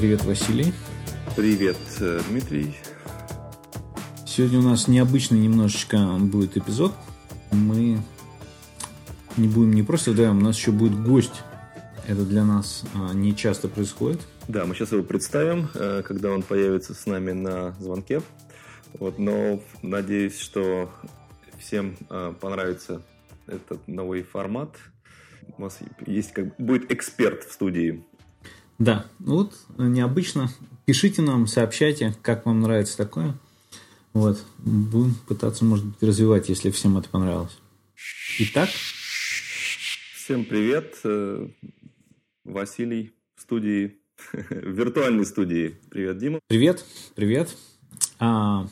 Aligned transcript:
Привет, 0.00 0.24
Василий. 0.24 0.72
Привет, 1.36 1.76
э, 2.00 2.22
Дмитрий. 2.30 2.74
Сегодня 4.26 4.60
у 4.60 4.62
нас 4.62 4.88
необычный 4.88 5.40
немножечко 5.40 6.16
будет 6.18 6.56
эпизод. 6.56 6.94
Мы 7.50 7.98
не 9.36 9.46
будем 9.46 9.74
не 9.74 9.82
просто 9.82 10.12
вдвоем, 10.12 10.38
у 10.38 10.40
нас 10.40 10.56
еще 10.56 10.70
будет 10.70 10.98
гость. 10.98 11.42
Это 12.08 12.24
для 12.24 12.46
нас 12.46 12.84
а, 12.94 13.12
не 13.12 13.36
часто 13.36 13.68
происходит. 13.68 14.22
Да, 14.48 14.64
мы 14.64 14.74
сейчас 14.74 14.92
его 14.92 15.02
представим, 15.02 15.68
э, 15.74 16.02
когда 16.02 16.30
он 16.30 16.44
появится 16.44 16.94
с 16.94 17.04
нами 17.04 17.32
на 17.32 17.72
звонке. 17.72 18.22
Вот, 18.94 19.18
но 19.18 19.62
надеюсь, 19.82 20.38
что 20.40 20.90
всем 21.58 21.98
э, 22.08 22.32
понравится 22.40 23.02
этот 23.46 23.86
новый 23.86 24.22
формат. 24.22 24.70
У 25.58 25.60
нас 25.60 25.78
есть 26.06 26.32
как 26.32 26.56
будет 26.56 26.90
эксперт 26.90 27.44
в 27.44 27.52
студии. 27.52 28.02
Да, 28.80 29.04
вот 29.18 29.52
необычно. 29.76 30.48
Пишите 30.86 31.20
нам, 31.20 31.46
сообщайте, 31.46 32.16
как 32.22 32.46
вам 32.46 32.60
нравится 32.60 32.96
такое. 32.96 33.38
Вот, 34.14 34.42
будем 34.56 35.14
пытаться, 35.28 35.66
может 35.66 35.84
быть, 35.84 36.02
развивать, 36.02 36.48
если 36.48 36.70
всем 36.70 36.96
это 36.96 37.10
понравилось. 37.10 37.58
Итак. 38.38 38.70
Всем 40.14 40.46
привет. 40.46 40.98
Э, 41.04 41.46
Василий 42.44 43.12
в 43.36 43.42
студии, 43.42 43.98
в 44.32 44.50
виртуальной 44.50 45.26
студии. 45.26 45.78
Привет, 45.90 46.16
Дима. 46.16 46.40
Привет, 46.46 46.82
привет. 47.14 47.54
А, 48.18 48.66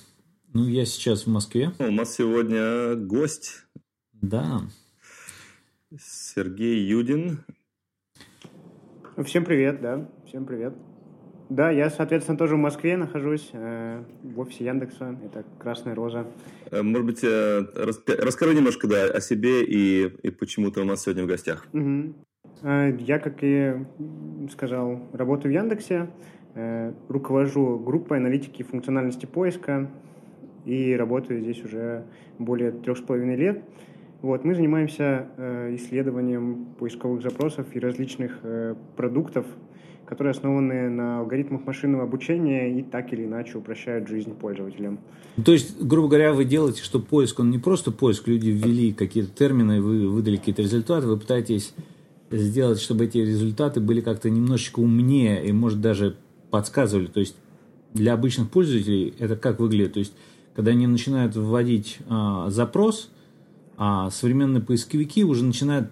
ну, 0.54 0.66
я 0.66 0.86
сейчас 0.86 1.26
в 1.26 1.28
Москве. 1.28 1.70
У 1.78 1.90
нас 1.90 2.16
сегодня 2.16 2.94
гость. 2.94 3.62
Да. 4.14 4.62
Сергей 6.00 6.82
Юдин. 6.88 7.44
Всем 9.24 9.44
привет, 9.44 9.80
да, 9.80 10.08
всем 10.26 10.44
привет. 10.44 10.74
Да, 11.48 11.72
я, 11.72 11.90
соответственно, 11.90 12.38
тоже 12.38 12.54
в 12.54 12.58
Москве 12.58 12.96
нахожусь, 12.96 13.50
э, 13.52 14.04
в 14.22 14.38
офисе 14.38 14.66
Яндекса, 14.66 15.18
это 15.24 15.44
«Красная 15.58 15.96
роза». 15.96 16.28
Э, 16.70 16.82
может 16.82 17.04
быть, 17.04 17.24
э, 17.24 17.64
расскажи 17.74 18.54
немножко 18.54 18.86
да, 18.86 19.06
о 19.06 19.20
себе 19.20 19.64
и, 19.64 20.04
и 20.04 20.30
почему 20.30 20.70
ты 20.70 20.82
у 20.82 20.84
нас 20.84 21.02
сегодня 21.02 21.24
в 21.24 21.26
гостях. 21.26 21.66
Угу. 21.72 22.14
Э, 22.62 22.96
я, 23.00 23.18
как 23.18 23.38
и 23.40 23.74
сказал, 24.52 25.00
работаю 25.12 25.52
в 25.52 25.54
Яндексе, 25.56 26.10
э, 26.54 26.92
руковожу 27.08 27.76
группой 27.76 28.18
аналитики 28.18 28.62
функциональности 28.62 29.26
поиска 29.26 29.90
и 30.64 30.94
работаю 30.94 31.40
здесь 31.40 31.64
уже 31.64 32.04
более 32.38 32.70
трех 32.70 32.96
с 32.98 33.00
половиной 33.00 33.34
лет. 33.34 33.64
Вот, 34.20 34.44
мы 34.44 34.54
занимаемся 34.54 35.28
э, 35.36 35.76
исследованием 35.76 36.66
поисковых 36.78 37.22
запросов 37.22 37.66
и 37.74 37.78
различных 37.78 38.40
продуктов, 38.96 39.46
которые 40.06 40.32
основаны 40.32 40.88
на 40.88 41.20
алгоритмах 41.20 41.66
машинного 41.66 42.04
обучения 42.04 42.78
и 42.78 42.82
так 42.82 43.12
или 43.12 43.24
иначе 43.24 43.58
упрощают 43.58 44.08
жизнь 44.08 44.34
пользователям. 44.34 44.98
То 45.44 45.52
есть, 45.52 45.80
грубо 45.80 46.08
говоря, 46.08 46.32
вы 46.32 46.46
делаете, 46.46 46.82
что 46.82 46.98
поиск, 46.98 47.38
он 47.40 47.50
не 47.50 47.58
просто 47.58 47.92
поиск, 47.92 48.26
люди 48.26 48.48
ввели 48.48 48.92
какие-то 48.92 49.30
термины, 49.30 49.82
вы 49.82 50.08
выдали 50.08 50.36
какие-то 50.36 50.62
результаты, 50.62 51.06
вы 51.06 51.18
пытаетесь 51.18 51.74
сделать, 52.30 52.80
чтобы 52.80 53.04
эти 53.04 53.18
результаты 53.18 53.80
были 53.80 54.00
как-то 54.00 54.30
немножечко 54.30 54.80
умнее 54.80 55.46
и, 55.46 55.52
может, 55.52 55.80
даже 55.80 56.16
подсказывали. 56.50 57.06
То 57.06 57.20
есть 57.20 57.36
для 57.92 58.14
обычных 58.14 58.50
пользователей 58.50 59.14
это 59.18 59.36
как 59.36 59.60
выглядит? 59.60 59.92
То 59.94 59.98
есть 60.00 60.14
когда 60.54 60.72
они 60.72 60.86
начинают 60.86 61.36
вводить 61.36 61.98
а, 62.08 62.50
запрос, 62.50 63.10
а 63.78 64.10
современные 64.10 64.60
поисковики 64.60 65.24
уже 65.24 65.44
начинают 65.44 65.90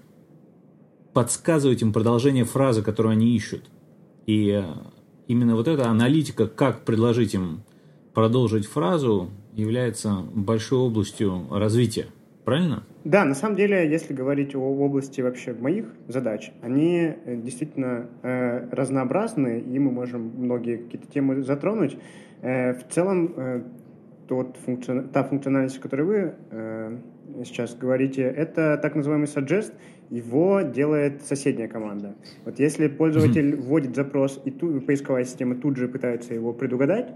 подсказывать 1.15 1.81
им 1.83 1.93
продолжение 1.93 2.45
фразы, 2.45 2.83
которую 2.83 3.13
они 3.13 3.35
ищут. 3.35 3.71
И 4.27 4.51
а, 4.51 4.93
именно 5.29 5.55
вот 5.55 5.69
эта 5.69 5.89
аналитика, 5.89 6.49
как 6.49 6.85
предложить 6.85 7.35
им 7.35 7.63
продолжить 8.13 8.67
фразу, 8.67 9.31
является 9.55 10.17
большой 10.35 10.81
областью 10.81 11.47
развития. 11.51 12.07
Правильно? 12.45 12.83
Да, 13.05 13.25
на 13.25 13.35
самом 13.35 13.57
деле, 13.57 13.91
если 13.91 14.15
говорить 14.15 14.55
о 14.55 14.61
области 14.61 15.21
вообще 15.21 15.53
моих 15.53 15.87
задач, 16.07 16.53
они 16.63 17.13
э, 17.25 17.37
действительно 17.37 18.09
э, 18.23 18.69
разнообразны, 18.71 19.61
и 19.61 19.79
мы 19.79 19.91
можем 19.91 20.33
многие 20.37 20.77
какие-то 20.77 21.07
темы 21.09 21.43
затронуть. 21.43 21.97
Э, 22.43 22.75
в 22.75 22.87
целом, 22.89 23.33
э, 23.37 23.63
тот 24.29 24.57
функцион... 24.65 25.09
та 25.09 25.25
функциональность, 25.25 25.79
о 25.79 25.81
которой 25.81 26.03
вы 26.03 26.35
э, 26.51 26.99
сейчас 27.45 27.75
говорите, 27.75 28.23
это 28.23 28.79
так 28.81 28.95
называемый 28.95 29.29
suggest, 29.29 29.73
его 30.11 30.61
делает 30.63 31.23
соседняя 31.23 31.69
команда. 31.69 32.15
Вот 32.45 32.59
если 32.59 32.89
пользователь 32.89 33.51
mm-hmm. 33.51 33.63
вводит 33.63 33.97
запрос, 33.97 34.41
и 34.45 34.51
ту, 34.51 34.81
поисковая 34.81 35.25
система 35.25 35.57
тут 35.57 35.77
же 35.77 35.89
пытается 35.89 36.35
его 36.35 36.53
предугадать 36.53 37.11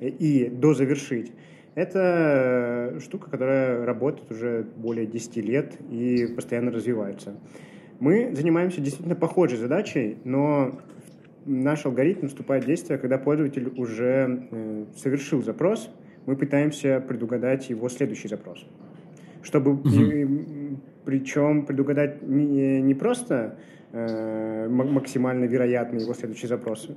э, 0.00 0.08
и 0.08 0.48
дозавершить, 0.48 1.32
это 1.74 2.92
э, 2.94 3.00
штука, 3.00 3.30
которая 3.30 3.84
работает 3.84 4.30
уже 4.30 4.66
более 4.76 5.06
10 5.06 5.36
лет 5.38 5.74
и 5.90 6.26
постоянно 6.34 6.70
развивается. 6.70 7.34
Мы 8.00 8.34
занимаемся 8.34 8.80
действительно 8.80 9.16
похожей 9.16 9.58
задачей, 9.58 10.18
но 10.24 10.78
наш 11.46 11.86
алгоритм 11.86 12.28
вступает 12.28 12.64
в 12.64 12.66
действие, 12.66 12.98
когда 12.98 13.18
пользователь 13.18 13.72
уже 13.76 14.46
э, 14.50 14.84
совершил 14.96 15.42
запрос, 15.42 15.90
мы 16.26 16.36
пытаемся 16.36 17.04
предугадать 17.06 17.68
его 17.70 17.88
следующий 17.88 18.28
запрос. 18.28 18.66
Чтобы, 19.44 19.72
угу. 19.74 20.80
причем 21.04 21.66
предугадать 21.66 22.22
не, 22.22 22.82
не 22.82 22.94
просто 22.94 23.56
Э, 23.96 24.66
максимально 24.68 25.44
вероятный 25.44 26.02
его 26.02 26.14
следующий 26.14 26.48
запрос, 26.48 26.88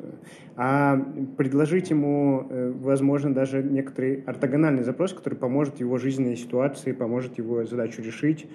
а 0.56 0.98
предложить 1.38 1.92
ему, 1.92 2.48
э, 2.50 2.72
возможно, 2.72 3.32
даже 3.32 3.62
некоторый 3.62 4.24
ортогональный 4.26 4.84
запрос, 4.84 5.14
который 5.14 5.36
поможет 5.36 5.80
его 5.80 6.00
жизненной 6.00 6.36
ситуации, 6.36 6.94
поможет 6.94 7.38
его 7.38 7.66
задачу 7.66 8.02
решить 8.02 8.48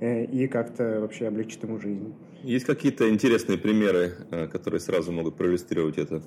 э, 0.00 0.26
и 0.26 0.46
как-то 0.46 1.00
вообще 1.00 1.26
облегчит 1.26 1.62
ему 1.62 1.80
жизнь. 1.80 2.12
Есть 2.42 2.66
какие-то 2.66 3.08
интересные 3.08 3.56
примеры, 3.56 4.12
которые 4.52 4.80
сразу 4.80 5.10
могут 5.10 5.36
проиллюстрировать 5.36 5.96
это? 5.96 6.22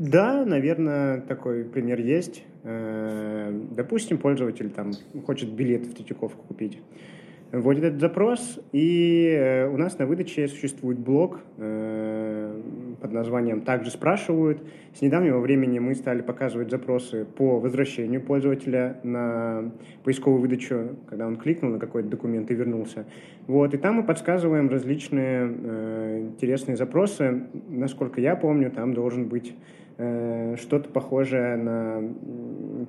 Да, 0.00 0.46
наверное, 0.46 1.20
такой 1.20 1.62
пример 1.62 2.00
есть. 2.00 2.42
Допустим, 2.64 4.16
пользователь 4.16 4.70
там 4.70 4.92
хочет 5.26 5.50
билет 5.50 5.84
в 5.84 5.94
Третьяковку 5.94 6.42
купить 6.48 6.78
вводит 7.52 7.84
этот 7.84 8.00
запрос, 8.00 8.60
и 8.72 9.26
э, 9.28 9.68
у 9.68 9.76
нас 9.76 9.98
на 9.98 10.06
выдаче 10.06 10.46
существует 10.46 10.98
блок 10.98 11.40
э, 11.58 12.60
под 13.00 13.12
названием 13.12 13.62
«Также 13.62 13.90
спрашивают». 13.90 14.62
С 14.94 15.00
недавнего 15.00 15.40
времени 15.40 15.78
мы 15.78 15.94
стали 15.94 16.22
показывать 16.22 16.70
запросы 16.70 17.24
по 17.24 17.58
возвращению 17.58 18.20
пользователя 18.20 18.98
на 19.02 19.72
поисковую 20.04 20.40
выдачу, 20.40 20.96
когда 21.08 21.26
он 21.26 21.36
кликнул 21.36 21.72
на 21.72 21.78
какой-то 21.78 22.08
документ 22.08 22.50
и 22.50 22.54
вернулся. 22.54 23.06
Вот, 23.46 23.74
и 23.74 23.78
там 23.78 23.96
мы 23.96 24.04
подсказываем 24.04 24.68
различные 24.68 25.50
э, 25.50 26.20
интересные 26.20 26.76
запросы. 26.76 27.46
Насколько 27.68 28.20
я 28.20 28.36
помню, 28.36 28.70
там 28.70 28.94
должен 28.94 29.28
быть 29.28 29.54
Э, 29.54 29.79
что-то 30.56 30.88
похожее 30.88 31.56
на 31.56 32.02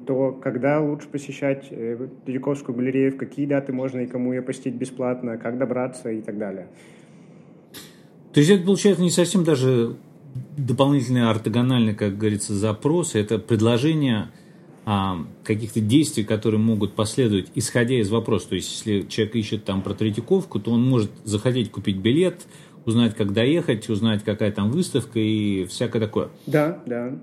то, 0.05 0.31
когда 0.31 0.79
лучше 0.79 1.07
посещать 1.07 1.67
э, 1.69 2.07
Третьяковскую 2.25 2.75
галерею, 2.75 3.11
в 3.11 3.17
какие 3.17 3.45
даты 3.45 3.73
можно 3.73 3.99
и 3.99 4.07
кому 4.07 4.33
ее 4.33 4.41
посетить 4.41 4.75
бесплатно, 4.75 5.37
как 5.37 5.57
добраться 5.57 6.09
и 6.09 6.21
так 6.21 6.37
далее. 6.37 6.67
То 8.33 8.39
есть 8.39 8.49
это 8.49 8.63
получается 8.63 9.01
не 9.01 9.11
совсем 9.11 9.43
даже 9.43 9.97
дополнительный 10.57 11.29
ортогональный, 11.29 11.93
как 11.93 12.17
говорится, 12.17 12.53
запрос, 12.53 13.15
это 13.15 13.37
предложение 13.37 14.29
а, 14.85 15.25
каких-то 15.43 15.79
действий, 15.79 16.23
которые 16.23 16.59
могут 16.59 16.93
последовать, 16.93 17.51
исходя 17.55 17.95
из 17.95 18.09
вопроса. 18.09 18.49
То 18.49 18.55
есть, 18.55 18.71
если 18.71 19.07
человек 19.07 19.35
ищет 19.35 19.65
там 19.65 19.81
про 19.81 19.93
Третьяковку, 19.93 20.59
то 20.59 20.71
он 20.71 20.87
может 20.87 21.11
захотеть 21.23 21.71
купить 21.71 21.97
билет, 21.97 22.47
узнать, 22.85 23.15
как 23.15 23.33
доехать, 23.33 23.89
узнать, 23.89 24.23
какая 24.23 24.51
там 24.51 24.71
выставка 24.71 25.19
и 25.19 25.65
всякое 25.65 25.99
такое. 25.99 26.29
Да, 26.47 26.81
да. 26.85 27.17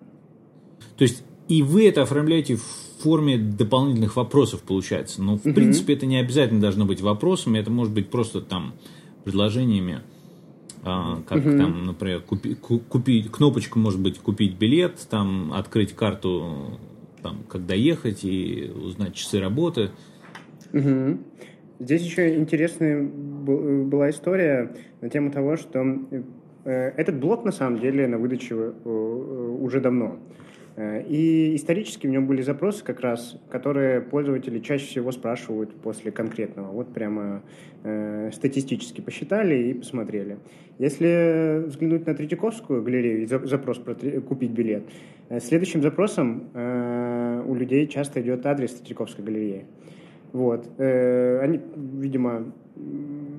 То 0.97 1.03
есть 1.03 1.23
и 1.49 1.63
вы 1.63 1.89
это 1.89 2.03
оформляете 2.03 2.57
в 2.57 2.63
форме 3.01 3.39
дополнительных 3.39 4.17
вопросов, 4.17 4.63
получается. 4.63 5.23
Но, 5.23 5.39
в 5.39 5.47
угу. 5.47 5.55
принципе, 5.55 5.95
это 5.95 6.07
не 6.07 6.19
обязательно 6.19 6.61
должно 6.61 6.85
быть 6.85 7.01
вопросами, 7.01 7.59
это 7.59 7.71
может 7.71 7.93
быть 7.93 8.11
просто 8.11 8.41
там 8.41 8.75
предложениями. 9.25 10.01
А, 10.85 11.23
как 11.27 11.39
угу. 11.39 11.57
там, 11.57 11.87
например, 11.87 12.21
купи, 12.21 12.55
купить 12.55 13.31
кнопочку 13.31 13.79
может 13.79 14.01
быть 14.01 14.19
купить 14.19 14.57
билет, 14.57 15.07
там 15.11 15.53
открыть 15.53 15.95
карту, 15.95 16.79
там, 17.23 17.43
как 17.49 17.67
доехать 17.67 18.25
и 18.25 18.71
узнать 18.75 19.15
часы 19.15 19.41
работы. 19.41 19.91
Угу. 20.73 21.19
Здесь 21.81 22.03
еще 22.03 22.37
интересная 22.37 23.03
была 23.03 24.11
история 24.11 24.73
на 25.01 25.09
тему 25.09 25.31
того, 25.31 25.57
что 25.57 25.87
э, 26.65 26.93
этот 26.97 27.21
блок 27.21 27.45
на 27.45 27.53
самом 27.53 27.79
деле 27.79 28.09
на 28.09 28.19
выдаче 28.19 28.55
э, 28.55 28.89
уже 29.61 29.81
давно. 29.81 30.19
Э, 30.75 31.03
и 31.07 31.55
исторически 31.55 32.09
в 32.09 32.11
нем 32.11 32.27
были 32.27 32.43
запросы 32.43 32.85
как 32.85 33.01
раз, 33.01 33.41
которые 33.49 34.01
пользователи 34.01 34.59
чаще 34.59 34.87
всего 34.87 35.13
спрашивают 35.13 35.73
после 35.75 36.11
конкретного. 36.11 36.73
Вот 36.73 36.93
прямо 36.93 37.43
э, 37.85 38.31
статистически 38.33 39.01
посчитали 39.01 39.71
и 39.71 39.75
посмотрели. 39.75 40.39
Если 40.79 41.65
взглянуть 41.67 42.07
на 42.07 42.15
Третьяковскую 42.15 42.83
галерею, 42.83 43.29
запрос 43.29 43.79
про 43.79 43.95
купить 43.95 44.51
билет, 44.51 44.83
э, 45.29 45.39
следующим 45.41 45.83
запросом 45.83 46.51
э, 46.55 47.43
у 47.47 47.55
людей 47.55 47.87
часто 47.87 48.21
идет 48.21 48.47
адрес 48.47 48.75
Третьяковской 48.75 49.25
галереи. 49.25 49.65
Вот. 50.33 50.69
Э, 50.79 51.41
они, 51.41 51.61
видимо, 51.77 52.53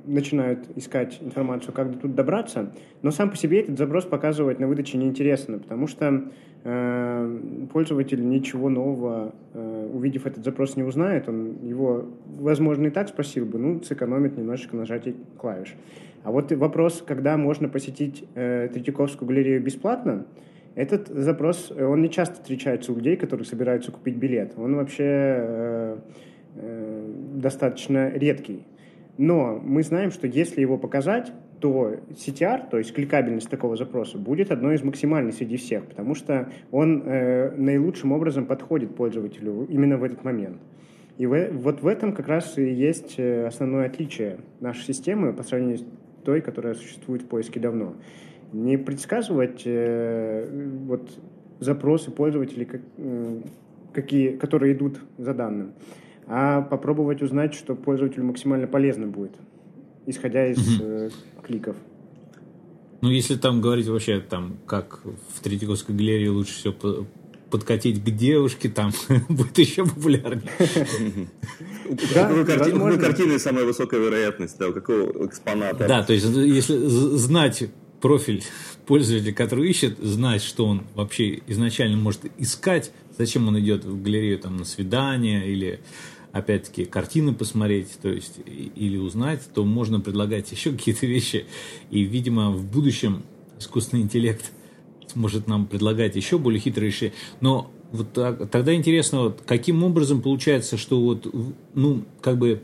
начинают 0.06 0.66
искать 0.76 1.18
информацию, 1.22 1.72
как 1.72 1.98
тут 2.00 2.14
добраться, 2.14 2.72
но 3.02 3.10
сам 3.10 3.30
по 3.30 3.36
себе 3.36 3.60
этот 3.60 3.78
запрос 3.78 4.04
показывать 4.04 4.58
на 4.58 4.66
выдаче 4.66 4.98
неинтересно, 4.98 5.58
потому 5.58 5.86
что 5.86 6.24
э, 6.64 7.66
пользователь 7.72 8.28
ничего 8.28 8.68
нового, 8.68 9.34
э, 9.54 9.90
увидев 9.92 10.26
этот 10.26 10.44
запрос, 10.44 10.76
не 10.76 10.82
узнает, 10.82 11.28
он 11.28 11.56
его, 11.62 12.06
возможно, 12.38 12.88
и 12.88 12.90
так 12.90 13.08
спросил 13.08 13.46
бы, 13.46 13.58
ну, 13.58 13.82
сэкономит 13.82 14.36
немножечко 14.36 14.76
нажатие 14.76 15.14
клавиш. 15.38 15.74
А 16.22 16.32
вот 16.32 16.52
вопрос, 16.52 17.02
когда 17.06 17.38
можно 17.38 17.70
посетить 17.70 18.26
Третьяковскую 18.34 19.26
галерею 19.26 19.62
бесплатно, 19.62 20.26
этот 20.74 21.08
запрос, 21.08 21.70
он 21.70 22.02
не 22.02 22.10
часто 22.10 22.34
встречается 22.34 22.92
у 22.92 22.96
людей, 22.96 23.16
которые 23.16 23.46
собираются 23.46 23.90
купить 23.90 24.16
билет. 24.16 24.52
Он 24.58 24.76
вообще 24.76 25.96
э, 26.56 27.12
достаточно 27.34 28.10
редкий. 28.10 28.64
Но 29.18 29.60
мы 29.62 29.82
знаем, 29.82 30.10
что 30.10 30.26
если 30.26 30.60
его 30.60 30.78
показать, 30.78 31.32
то 31.60 31.96
CTR, 32.10 32.70
то 32.70 32.78
есть 32.78 32.94
кликабельность 32.94 33.50
такого 33.50 33.76
запроса, 33.76 34.18
будет 34.18 34.50
одной 34.50 34.76
из 34.76 34.82
максимальных 34.82 35.34
среди 35.34 35.56
всех, 35.56 35.84
потому 35.84 36.14
что 36.14 36.50
он 36.70 37.02
э, 37.04 37.50
наилучшим 37.56 38.12
образом 38.12 38.46
подходит 38.46 38.94
пользователю 38.94 39.66
именно 39.68 39.98
в 39.98 40.04
этот 40.04 40.24
момент. 40.24 40.58
И 41.18 41.26
в, 41.26 41.50
вот 41.52 41.82
в 41.82 41.86
этом 41.86 42.14
как 42.14 42.28
раз 42.28 42.56
и 42.56 42.62
есть 42.62 43.16
э, 43.18 43.46
основное 43.46 43.86
отличие 43.86 44.38
нашей 44.60 44.84
системы 44.84 45.34
по 45.34 45.42
сравнению 45.42 45.78
с 45.78 45.84
той, 46.24 46.40
которая 46.40 46.74
существует 46.74 47.22
в 47.22 47.26
поиске 47.26 47.60
давно. 47.60 47.96
Не 48.52 48.78
предсказывать 48.78 49.62
э, 49.66 50.48
вот, 50.86 51.10
запросы 51.58 52.10
пользователей, 52.10 52.64
как, 52.64 52.80
э, 52.96 53.40
какие, 53.92 54.36
которые 54.36 54.72
идут 54.72 55.00
за 55.18 55.34
данным, 55.34 55.72
а 56.32 56.62
попробовать 56.62 57.22
узнать, 57.22 57.54
что 57.54 57.74
пользователю 57.74 58.24
максимально 58.24 58.68
полезно 58.68 59.08
будет, 59.08 59.32
исходя 60.06 60.46
из 60.46 60.58
угу. 60.58 60.84
э, 60.84 61.10
кликов. 61.42 61.76
Ну, 63.00 63.10
если 63.10 63.34
там 63.34 63.60
говорить 63.60 63.88
вообще, 63.88 64.20
там, 64.20 64.58
как 64.64 65.00
в 65.04 65.42
Третьяковской 65.42 65.92
галерее 65.92 66.30
лучше 66.30 66.54
всего 66.54 67.06
подкатить 67.50 68.04
к 68.04 68.10
девушке, 68.10 68.68
там 68.68 68.92
будет 69.28 69.58
еще 69.58 69.84
популярнее. 69.84 70.48
Какой 72.14 72.98
картины 72.98 73.40
самая 73.40 73.64
высокая 73.64 73.98
вероятность, 73.98 74.56
да, 74.56 74.68
у 74.68 74.72
какого 74.72 75.26
экспоната? 75.26 75.88
Да, 75.88 76.04
то 76.04 76.12
есть 76.12 76.26
если 76.26 76.76
знать 76.76 77.64
профиль 78.00 78.44
пользователя, 78.86 79.32
который 79.32 79.68
ищет, 79.68 79.98
знать, 79.98 80.42
что 80.42 80.66
он 80.66 80.84
вообще 80.94 81.40
изначально 81.48 81.96
может 81.96 82.20
искать, 82.38 82.92
зачем 83.18 83.48
он 83.48 83.58
идет 83.58 83.84
в 83.84 84.00
галерею 84.00 84.38
там 84.38 84.58
на 84.58 84.64
свидание 84.64 85.48
или 85.48 85.80
опять-таки, 86.32 86.84
картины 86.84 87.34
посмотреть, 87.34 87.98
то 88.00 88.08
есть, 88.08 88.40
или 88.46 88.96
узнать, 88.96 89.48
то 89.52 89.64
можно 89.64 90.00
предлагать 90.00 90.50
еще 90.52 90.72
какие-то 90.72 91.06
вещи. 91.06 91.46
И, 91.90 92.02
видимо, 92.02 92.50
в 92.50 92.64
будущем 92.64 93.22
искусственный 93.58 94.02
интеллект 94.02 94.52
сможет 95.08 95.48
нам 95.48 95.66
предлагать 95.66 96.16
еще 96.16 96.38
более 96.38 96.60
хитрые 96.60 96.90
решения. 96.90 97.12
Но 97.40 97.70
вот 97.92 98.12
так, 98.12 98.48
тогда 98.50 98.74
интересно, 98.74 99.22
вот, 99.22 99.42
каким 99.44 99.82
образом 99.82 100.22
получается, 100.22 100.76
что 100.76 101.00
вот, 101.00 101.26
ну, 101.74 102.04
как 102.20 102.38
бы 102.38 102.62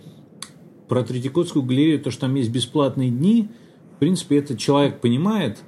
про 0.88 1.02
Третьяковскую 1.02 1.64
галерею, 1.64 2.00
то, 2.00 2.10
что 2.10 2.22
там 2.22 2.34
есть 2.36 2.50
бесплатные 2.50 3.10
дни, 3.10 3.48
в 3.96 3.98
принципе, 3.98 4.38
это 4.38 4.56
человек 4.56 5.00
понимает, 5.00 5.58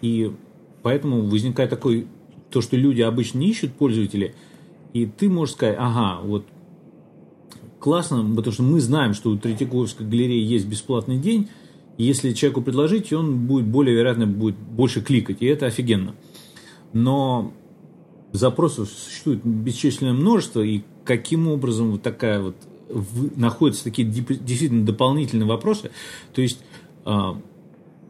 и 0.00 0.32
поэтому 0.82 1.22
возникает 1.22 1.70
такой, 1.70 2.08
то, 2.50 2.60
что 2.60 2.76
люди 2.76 3.02
обычно 3.02 3.38
не 3.38 3.50
ищут 3.50 3.74
пользователи, 3.74 4.34
и 4.92 5.06
ты 5.06 5.28
можешь 5.28 5.54
сказать, 5.54 5.76
ага, 5.78 6.20
вот 6.22 6.46
классно, 7.84 8.24
потому 8.34 8.50
что 8.50 8.62
мы 8.62 8.80
знаем, 8.80 9.12
что 9.12 9.28
у 9.28 9.36
Третьяковской 9.36 10.06
галереи 10.06 10.42
есть 10.42 10.66
бесплатный 10.66 11.18
день, 11.18 11.50
если 11.98 12.32
человеку 12.32 12.62
предложить, 12.62 13.12
он 13.12 13.46
будет 13.46 13.66
более 13.66 13.94
вероятно 13.94 14.26
будет 14.26 14.56
больше 14.56 15.02
кликать, 15.02 15.36
и 15.40 15.46
это 15.46 15.66
офигенно. 15.66 16.14
Но 16.94 17.52
запросов 18.32 18.88
существует 18.88 19.44
бесчисленное 19.44 20.14
множество, 20.14 20.62
и 20.62 20.80
каким 21.04 21.46
образом 21.46 21.90
вот 21.90 22.00
такая 22.00 22.40
вот 22.40 22.56
находятся 23.36 23.84
такие 23.84 24.08
действительно 24.08 24.86
дополнительные 24.86 25.46
вопросы. 25.46 25.90
То 26.32 26.40
есть, 26.40 26.60
э, 27.04 27.32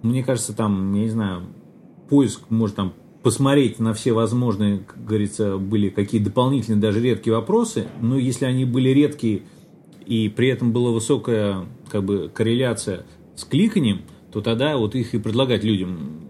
мне 0.03 0.23
кажется, 0.23 0.53
там, 0.53 0.95
я 0.95 1.03
не 1.03 1.11
знаю, 1.11 1.43
поиск 2.09 2.43
может 2.49 2.77
там 2.77 2.93
посмотреть 3.25 3.81
на 3.81 3.93
все 3.93 4.13
возможные, 4.13 4.79
как 4.79 5.05
говорится, 5.05 5.59
были 5.59 5.89
какие 5.89 6.21
дополнительные, 6.23 6.81
даже 6.81 7.01
редкие 7.01 7.35
вопросы, 7.35 7.89
но 8.01 8.17
если 8.17 8.45
они 8.45 8.65
были 8.65 8.91
редкие 8.91 9.43
и 10.07 10.29
при 10.29 10.49
этом 10.49 10.73
была 10.73 10.91
высокая 10.91 11.67
как 11.89 12.05
бы, 12.05 12.31
корреляция 12.33 13.05
с 13.37 13.45
кликанием, 13.45 14.03
то 14.33 14.41
тогда 14.41 14.77
вот 14.77 14.95
их 14.95 15.15
и 15.15 15.19
предлагать 15.19 15.65
людям 15.65 16.25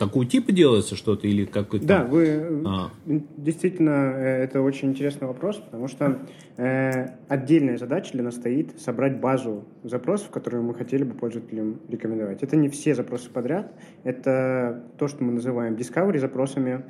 такого 0.00 0.24
типа 0.24 0.50
делается 0.50 0.96
что-то 0.96 1.28
или 1.28 1.44
какой-то... 1.44 1.86
Да, 1.86 2.04
вы 2.04 2.62
а. 2.64 2.90
действительно, 3.04 4.14
э, 4.16 4.44
это 4.44 4.62
очень 4.62 4.88
интересный 4.88 5.28
вопрос, 5.28 5.56
потому 5.56 5.88
что 5.88 6.26
э, 6.56 7.08
отдельная 7.28 7.76
задача 7.76 8.12
для 8.12 8.22
нас 8.22 8.36
стоит 8.36 8.80
собрать 8.80 9.20
базу 9.20 9.66
запросов, 9.84 10.30
которые 10.30 10.62
мы 10.62 10.74
хотели 10.74 11.04
бы 11.04 11.12
пользователям 11.12 11.80
рекомендовать. 11.88 12.42
Это 12.42 12.56
не 12.56 12.70
все 12.70 12.94
запросы 12.94 13.28
подряд, 13.28 13.74
это 14.02 14.82
то, 14.96 15.06
что 15.06 15.22
мы 15.22 15.32
называем 15.32 15.74
discovery 15.74 16.18
запросами, 16.18 16.82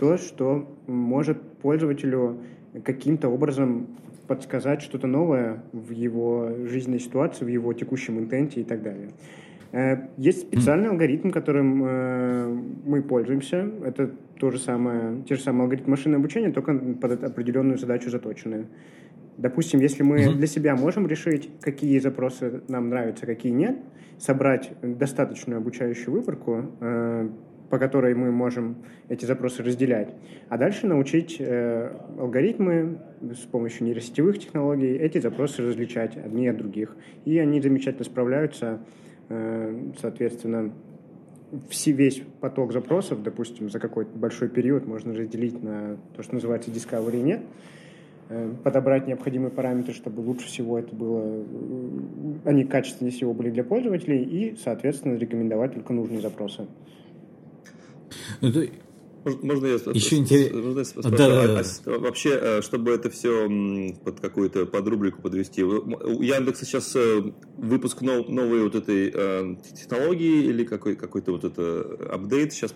то, 0.00 0.16
что 0.16 0.74
может 0.86 1.40
пользователю 1.58 2.40
каким-то 2.82 3.28
образом 3.28 3.88
подсказать 4.26 4.82
что-то 4.82 5.06
новое 5.06 5.62
в 5.72 5.90
его 5.90 6.50
жизненной 6.64 7.00
ситуации, 7.00 7.44
в 7.44 7.48
его 7.48 7.72
текущем 7.72 8.18
интенте 8.18 8.60
и 8.60 8.64
так 8.64 8.82
далее. 8.82 9.10
Э, 9.72 10.08
есть 10.16 10.42
специальный 10.42 10.88
алгоритм, 10.88 11.30
которым 11.30 11.84
э, 11.84 12.46
мы 12.84 13.02
пользуемся. 13.02 13.68
Это 13.84 14.10
то 14.38 14.50
же 14.50 14.58
самое, 14.58 15.22
те 15.28 15.34
же 15.34 15.42
самые 15.42 15.64
алгоритмы 15.64 15.90
машинного 15.90 16.20
обучения, 16.20 16.52
только 16.52 16.74
под 16.74 17.24
определенную 17.24 17.78
задачу 17.78 18.08
заточенные. 18.08 18.66
Допустим, 19.36 19.80
если 19.80 20.04
мы 20.04 20.32
для 20.32 20.46
себя 20.46 20.76
можем 20.76 21.08
решить, 21.08 21.50
какие 21.60 21.98
запросы 21.98 22.62
нам 22.68 22.88
нравятся, 22.88 23.26
какие 23.26 23.52
нет, 23.52 23.78
собрать 24.18 24.70
достаточную 24.80 25.58
обучающую 25.58 26.12
выборку, 26.12 26.66
э, 26.80 27.28
по 27.74 27.78
которой 27.78 28.14
мы 28.14 28.30
можем 28.30 28.76
эти 29.08 29.24
запросы 29.24 29.64
разделять, 29.64 30.08
а 30.48 30.58
дальше 30.58 30.86
научить 30.86 31.38
э, 31.40 31.90
алгоритмы 32.20 33.00
с 33.20 33.46
помощью 33.46 33.86
нейросетевых 33.86 34.38
технологий 34.38 34.96
эти 34.96 35.18
запросы 35.18 35.60
различать 35.60 36.16
одни 36.16 36.46
от 36.46 36.56
других. 36.56 36.94
И 37.24 37.36
они 37.36 37.60
замечательно 37.60 38.04
справляются, 38.04 38.78
э, 39.28 39.90
соответственно, 40.00 40.72
все, 41.68 41.90
весь 41.90 42.22
поток 42.40 42.72
запросов, 42.72 43.24
допустим, 43.24 43.68
за 43.68 43.80
какой-то 43.80 44.16
большой 44.16 44.48
период 44.48 44.86
можно 44.86 45.12
разделить 45.12 45.60
на 45.60 45.96
то, 46.14 46.22
что 46.22 46.34
называется 46.34 46.70
discovery 46.70 47.22
нет, 47.22 47.40
э, 48.28 48.52
подобрать 48.62 49.08
необходимые 49.08 49.50
параметры, 49.50 49.94
чтобы 49.94 50.20
лучше 50.20 50.46
всего 50.46 50.78
это 50.78 50.94
было, 50.94 51.24
э, 51.24 51.42
они 52.44 52.62
качественнее 52.62 53.12
всего 53.12 53.34
были 53.34 53.50
для 53.50 53.64
пользователей, 53.64 54.22
и, 54.22 54.56
соответственно, 54.62 55.16
рекомендовать 55.16 55.74
только 55.74 55.92
нужные 55.92 56.20
запросы. 56.20 56.68
Ну, 58.40 59.38
можно 59.42 59.66
я 59.66 59.74
еще 59.74 60.16
интересно? 60.16 60.74
Да, 61.02 61.10
да, 61.10 61.46
да. 61.46 61.62
А, 61.86 61.98
вообще, 61.98 62.38
э, 62.40 62.62
чтобы 62.62 62.92
это 62.92 63.08
все 63.08 63.48
под 64.04 64.20
какую-то 64.20 64.66
под 64.66 64.86
рубрику 64.86 65.22
подвести, 65.22 65.62
у 65.62 66.22
Яндекса 66.22 66.66
сейчас 66.66 66.94
э, 66.94 67.22
выпуск 67.56 68.02
нов, 68.02 68.28
новой 68.28 68.62
вот 68.62 68.74
этой 68.74 69.10
э, 69.14 69.56
технологии 69.74 70.44
или 70.44 70.64
какой, 70.64 70.94
какой-то 70.94 71.32
вот 71.32 71.44
это 71.44 71.98
апдейт 72.12 72.52
сейчас. 72.52 72.74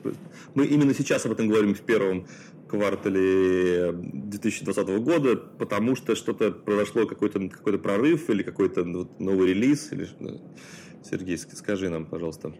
Мы 0.54 0.64
именно 0.64 0.94
сейчас 0.94 1.26
об 1.26 1.32
этом 1.32 1.48
говорим 1.48 1.74
в 1.74 1.82
первом 1.82 2.26
квартале 2.66 3.92
2020 3.92 4.88
года, 5.00 5.36
потому 5.36 5.96
что 5.96 6.14
что-то 6.14 6.50
произошло, 6.50 7.06
какой-то 7.06 7.46
какой 7.50 7.78
прорыв 7.78 8.30
или 8.30 8.42
какой-то 8.42 8.84
новый 9.18 9.48
релиз. 9.48 9.92
Или... 9.92 10.08
Сергей, 11.02 11.36
скажи 11.36 11.90
нам, 11.90 12.06
пожалуйста. 12.06 12.54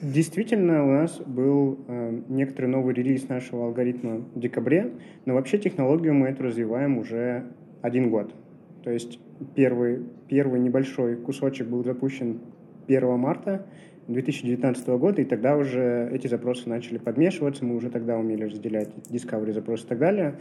Действительно, 0.00 0.84
у 0.84 0.90
нас 0.90 1.18
был 1.20 1.78
э, 1.86 2.20
некоторый 2.28 2.66
новый 2.66 2.94
релиз 2.94 3.28
нашего 3.28 3.66
алгоритма 3.66 4.24
в 4.34 4.40
декабре, 4.40 4.92
но 5.24 5.34
вообще 5.34 5.58
технологию 5.58 6.14
мы 6.14 6.28
эту 6.28 6.42
развиваем 6.42 6.98
уже 6.98 7.44
один 7.80 8.10
год. 8.10 8.34
То 8.82 8.90
есть 8.90 9.18
первый, 9.54 10.02
первый 10.28 10.60
небольшой 10.60 11.16
кусочек 11.16 11.68
был 11.68 11.84
запущен 11.84 12.40
1 12.88 13.18
марта 13.18 13.66
2019 14.08 14.86
года, 14.88 15.22
и 15.22 15.24
тогда 15.24 15.56
уже 15.56 16.10
эти 16.12 16.26
запросы 16.26 16.68
начали 16.68 16.98
подмешиваться, 16.98 17.64
мы 17.64 17.76
уже 17.76 17.88
тогда 17.88 18.18
умели 18.18 18.44
разделять 18.44 18.90
Discovery 19.08 19.52
запросы 19.52 19.84
и 19.84 19.88
так 19.88 19.98
далее. 19.98 20.34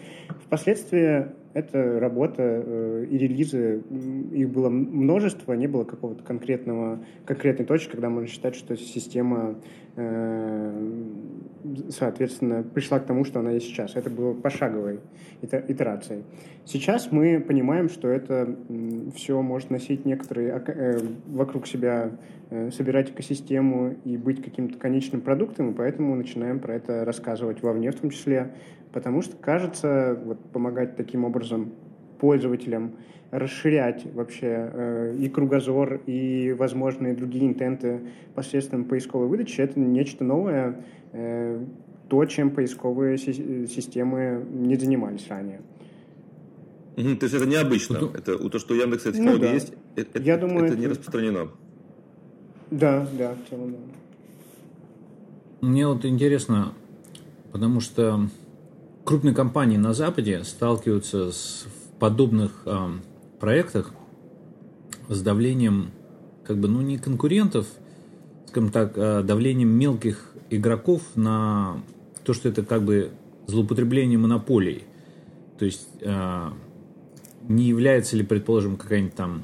Впоследствии 0.45 1.27
эта 1.53 1.99
работа 1.99 2.41
э, 2.41 3.05
и 3.09 3.17
релизы, 3.17 3.83
их 4.31 4.49
было 4.49 4.69
множество, 4.69 5.53
не 5.53 5.67
было 5.67 5.83
какого-то 5.83 6.23
конкретного, 6.23 6.99
конкретной 7.25 7.65
точки, 7.65 7.91
когда 7.91 8.09
можно 8.09 8.27
считать, 8.27 8.55
что 8.55 8.75
система, 8.75 9.55
э, 9.95 11.01
соответственно, 11.89 12.63
пришла 12.63 12.99
к 12.99 13.05
тому, 13.05 13.23
что 13.23 13.39
она 13.39 13.51
есть 13.51 13.67
сейчас. 13.67 13.95
Это 13.95 14.09
было 14.09 14.33
пошаговой 14.33 14.99
итерацией. 15.41 16.23
Сейчас 16.65 17.11
мы 17.11 17.39
понимаем, 17.39 17.87
что 17.87 18.07
это 18.07 18.55
все 19.15 19.39
может 19.41 19.69
носить 19.69 20.05
некоторые 20.05 20.61
э, 20.65 20.99
вокруг 21.27 21.67
себя, 21.67 22.11
собирать 22.71 23.09
экосистему 23.09 23.95
и 24.05 24.15
быть 24.15 24.43
каким-то 24.43 24.77
конечным 24.77 25.21
продуктом, 25.21 25.71
и 25.71 25.73
поэтому 25.73 26.15
начинаем 26.15 26.59
про 26.59 26.75
это 26.75 27.03
рассказывать 27.03 27.63
вовне 27.63 27.89
в 27.89 27.95
том 27.95 28.11
числе, 28.11 28.51
потому 28.93 29.21
что 29.21 29.35
кажется, 29.35 30.17
вот, 30.23 30.39
помогать 30.51 30.95
таким 30.95 31.25
образом 31.25 31.73
пользователям 32.19 32.93
расширять 33.31 34.05
вообще 34.13 34.69
э, 34.71 35.15
и 35.19 35.27
кругозор, 35.27 36.01
и 36.05 36.55
возможные 36.57 37.15
другие 37.15 37.47
интенты 37.47 38.01
посредством 38.35 38.85
поисковой 38.85 39.27
выдачи, 39.27 39.59
это 39.59 39.79
нечто 39.79 40.23
новое, 40.23 40.85
э, 41.11 41.65
то, 42.09 42.25
чем 42.25 42.51
поисковые 42.51 43.17
системы 43.17 44.45
не 44.51 44.75
занимались 44.75 45.27
ранее. 45.29 45.61
Угу, 46.95 47.15
то 47.15 47.25
есть 47.25 47.33
это 47.33 47.47
необычно. 47.47 47.99
Ну, 48.01 48.11
это 48.13 48.37
то, 48.37 48.59
что 48.59 48.75
у 48.75 48.77
Яндекса 48.77 49.09
эта 49.09 49.17
технология 49.17 49.45
ну, 49.45 49.49
да. 49.49 49.53
есть, 49.55 49.73
это, 49.95 50.21
Я 50.21 50.37
думаю, 50.37 50.65
это, 50.65 50.73
это 50.73 50.81
не 50.81 50.87
распространено. 50.87 51.49
Да, 52.69 53.07
да, 53.17 53.33
в 53.33 53.49
целом, 53.49 53.71
да. 53.71 53.77
Мне 55.67 55.87
вот 55.87 56.05
интересно, 56.05 56.73
потому 57.51 57.79
что 57.79 58.27
крупные 59.03 59.33
компании 59.33 59.77
на 59.77 59.93
Западе 59.93 60.43
сталкиваются 60.43 61.31
с 61.31 61.65
в 61.93 61.99
подобных 61.99 62.51
э, 62.65 62.89
проектах 63.39 63.93
с 65.09 65.21
давлением, 65.21 65.91
как 66.43 66.57
бы, 66.57 66.67
ну, 66.67 66.81
не 66.81 66.97
конкурентов, 66.97 67.67
скажем 68.47 68.71
так, 68.71 68.93
а 68.97 69.23
давлением 69.23 69.69
мелких 69.69 70.31
игроков 70.49 71.01
на 71.15 71.81
то, 72.23 72.33
что 72.33 72.49
это 72.49 72.63
как 72.63 72.83
бы 72.83 73.11
злоупотребление 73.47 74.17
монополией. 74.17 74.83
То 75.59 75.65
есть 75.65 75.87
э, 76.01 76.49
не 77.47 77.65
является 77.65 78.17
ли, 78.17 78.23
предположим, 78.23 78.77
какая-нибудь 78.77 79.15
там 79.15 79.43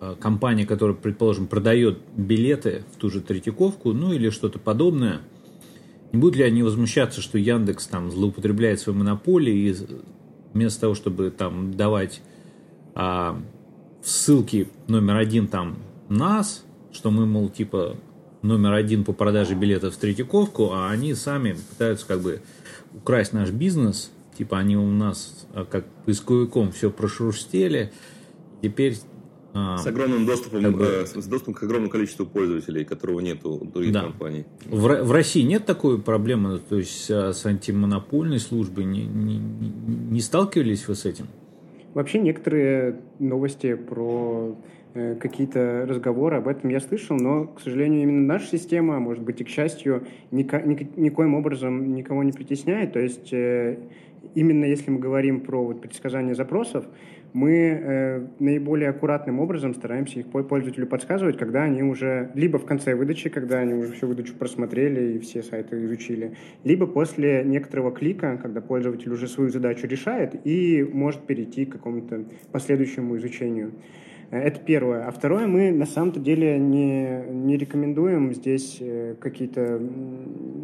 э, 0.00 0.14
компания, 0.18 0.66
которая, 0.66 0.96
предположим, 0.96 1.46
продает 1.46 1.98
билеты 2.16 2.84
в 2.94 2.96
ту 2.96 3.10
же 3.10 3.20
Третьяковку, 3.20 3.92
ну 3.92 4.12
или 4.12 4.30
что-то 4.30 4.58
подобное, 4.58 5.20
не 6.16 6.20
будут 6.20 6.36
ли 6.36 6.44
они 6.44 6.62
возмущаться, 6.62 7.20
что 7.20 7.36
Яндекс 7.36 7.86
там 7.88 8.10
злоупотребляет 8.10 8.80
своей 8.80 8.98
монополией 8.98 9.70
и 9.70 9.76
вместо 10.54 10.80
того, 10.80 10.94
чтобы 10.94 11.30
там 11.30 11.74
давать 11.74 12.22
а, 12.94 13.38
ссылки 14.02 14.68
номер 14.88 15.16
один 15.16 15.46
там 15.46 15.76
нас, 16.08 16.64
что 16.90 17.10
мы, 17.10 17.26
мол, 17.26 17.50
типа 17.50 17.96
номер 18.40 18.72
один 18.72 19.04
по 19.04 19.12
продаже 19.12 19.54
билетов 19.54 19.94
в 19.94 19.98
Третьяковку, 19.98 20.72
а 20.72 20.88
они 20.88 21.12
сами 21.14 21.52
пытаются 21.52 22.06
как 22.06 22.22
бы 22.22 22.40
украсть 22.94 23.34
наш 23.34 23.50
бизнес, 23.50 24.10
типа 24.38 24.58
они 24.58 24.78
у 24.78 24.90
нас 24.90 25.46
а, 25.52 25.66
как 25.66 25.84
поисковиком 26.06 26.72
все 26.72 26.90
прошурстели, 26.90 27.92
теперь 28.62 28.96
а, 29.56 29.78
с 29.78 29.86
огромным 29.86 30.26
доступом, 30.26 30.62
как 30.62 30.76
бы, 30.76 30.84
э, 30.84 31.06
с 31.06 31.26
доступом 31.26 31.54
к 31.54 31.62
огромному 31.62 31.90
количеству 31.90 32.26
пользователей, 32.26 32.84
которого 32.84 33.20
нет 33.20 33.44
у 33.44 33.64
других 33.64 33.92
да. 33.92 34.02
компаний. 34.02 34.44
В, 34.66 35.02
в 35.02 35.12
России 35.12 35.42
нет 35.42 35.64
такой 35.64 35.98
проблемы, 35.98 36.58
то 36.58 36.76
есть 36.76 37.10
а, 37.10 37.32
с 37.32 37.46
антимонопольной 37.46 38.38
службой 38.38 38.84
не, 38.84 39.06
не, 39.06 39.38
не 39.38 40.20
сталкивались 40.20 40.86
вы 40.88 40.94
с 40.94 41.06
этим? 41.06 41.26
Вообще 41.94 42.18
некоторые 42.18 43.00
новости 43.18 43.74
про 43.74 44.54
э, 44.92 45.14
какие-то 45.14 45.86
разговоры 45.88 46.36
об 46.36 46.48
этом 46.48 46.68
я 46.68 46.80
слышал, 46.80 47.16
но, 47.16 47.46
к 47.46 47.62
сожалению, 47.62 48.02
именно 48.02 48.26
наша 48.26 48.48
система, 48.48 49.00
может 49.00 49.24
быть, 49.24 49.40
и 49.40 49.44
к 49.44 49.48
счастью, 49.48 50.06
ника- 50.30 50.62
никоим 50.66 51.34
образом 51.34 51.94
никого 51.94 52.22
не 52.22 52.32
притесняет. 52.32 52.92
То 52.92 52.98
есть 52.98 53.32
э, 53.32 53.78
именно 54.34 54.66
если 54.66 54.90
мы 54.90 54.98
говорим 54.98 55.40
про 55.40 55.64
вот, 55.64 55.80
предсказание 55.80 56.34
запросов, 56.34 56.84
мы 57.32 57.52
э, 57.52 58.26
наиболее 58.38 58.90
аккуратным 58.90 59.40
образом 59.40 59.74
стараемся 59.74 60.20
их 60.20 60.26
пользователю 60.28 60.86
подсказывать, 60.86 61.36
когда 61.36 61.62
они 61.62 61.82
уже 61.82 62.30
либо 62.34 62.58
в 62.58 62.64
конце 62.64 62.94
выдачи, 62.94 63.28
когда 63.28 63.58
они 63.58 63.74
уже 63.74 63.92
всю 63.92 64.06
выдачу 64.06 64.34
просмотрели 64.34 65.14
и 65.14 65.18
все 65.18 65.42
сайты 65.42 65.84
изучили, 65.84 66.34
либо 66.64 66.86
после 66.86 67.42
некоторого 67.44 67.92
клика, 67.92 68.38
когда 68.40 68.60
пользователь 68.60 69.12
уже 69.12 69.28
свою 69.28 69.50
задачу 69.50 69.86
решает 69.86 70.34
и 70.44 70.82
может 70.92 71.22
перейти 71.22 71.66
к 71.66 71.72
какому-то 71.72 72.24
последующему 72.52 73.16
изучению. 73.18 73.72
Э, 74.30 74.38
это 74.38 74.60
первое. 74.60 75.06
А 75.06 75.10
второе, 75.10 75.46
мы 75.46 75.70
на 75.70 75.86
самом-то 75.86 76.20
деле 76.20 76.58
не, 76.58 77.22
не 77.30 77.56
рекомендуем 77.56 78.32
здесь 78.32 78.78
э, 78.80 79.14
какие-то 79.20 79.80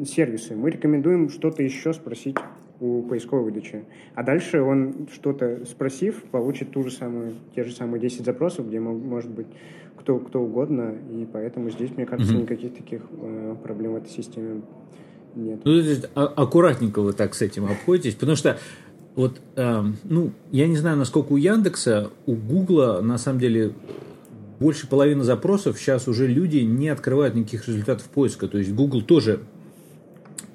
сервисы. 0.06 0.56
Мы 0.56 0.70
рекомендуем 0.70 1.28
что-то 1.28 1.62
еще 1.62 1.92
спросить 1.92 2.36
у 2.82 3.02
поисковой 3.02 3.44
выдачи. 3.44 3.84
А 4.14 4.24
дальше 4.24 4.60
он 4.60 5.06
что-то 5.12 5.64
спросив, 5.66 6.22
получит 6.24 6.72
ту 6.72 6.82
же 6.82 6.90
самую, 6.90 7.34
те 7.54 7.62
же 7.62 7.72
самые 7.72 8.00
10 8.00 8.24
запросов, 8.24 8.66
где 8.66 8.80
может 8.80 9.30
быть 9.30 9.46
кто, 9.96 10.18
кто 10.18 10.40
угодно, 10.40 10.94
и 11.12 11.26
поэтому 11.32 11.70
здесь, 11.70 11.90
мне 11.96 12.06
кажется, 12.06 12.34
mm-hmm. 12.34 12.42
никаких 12.42 12.74
таких 12.74 13.02
э, 13.12 13.56
проблем 13.62 13.92
в 13.92 13.96
этой 13.96 14.10
системе 14.10 14.62
нет. 15.36 15.60
Ну, 15.64 15.80
то 15.80 15.88
есть, 15.88 16.06
а, 16.16 16.24
аккуратненько 16.24 17.00
вы 17.02 17.12
так 17.12 17.34
с 17.34 17.42
этим 17.42 17.66
обходитесь, 17.66 18.14
потому 18.14 18.36
что 18.36 18.58
вот, 19.14 19.40
э, 19.54 19.82
ну, 20.02 20.32
я 20.50 20.66
не 20.66 20.76
знаю, 20.76 20.96
насколько 20.96 21.32
у 21.32 21.36
Яндекса, 21.36 22.10
у 22.26 22.34
Гугла, 22.34 23.00
на 23.00 23.16
самом 23.16 23.38
деле, 23.38 23.74
больше 24.58 24.88
половины 24.88 25.22
запросов 25.22 25.78
сейчас 25.78 26.08
уже 26.08 26.26
люди 26.26 26.58
не 26.58 26.88
открывают 26.88 27.36
никаких 27.36 27.68
результатов 27.68 28.06
поиска. 28.06 28.48
То 28.48 28.58
есть 28.58 28.72
Google 28.72 29.02
тоже 29.02 29.40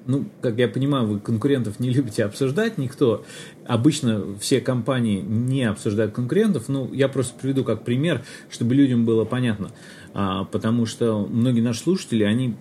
ну, 0.08 0.24
как 0.40 0.56
я 0.56 0.68
понимаю, 0.68 1.06
вы 1.06 1.20
конкурентов 1.20 1.78
не 1.80 1.90
любите 1.90 2.24
обсуждать 2.24 2.78
никто. 2.78 3.26
Обычно 3.66 4.24
все 4.40 4.62
компании 4.62 5.20
не 5.20 5.64
обсуждают 5.64 6.14
конкурентов. 6.14 6.68
Ну, 6.68 6.90
я 6.94 7.08
просто 7.08 7.38
приведу 7.38 7.62
как 7.62 7.84
пример, 7.84 8.24
чтобы 8.48 8.74
людям 8.74 9.04
было 9.04 9.26
понятно. 9.26 9.70
А, 10.14 10.44
потому 10.44 10.86
что 10.86 11.28
многие 11.30 11.60
наши 11.60 11.80
слушатели, 11.80 12.24
они 12.24 12.56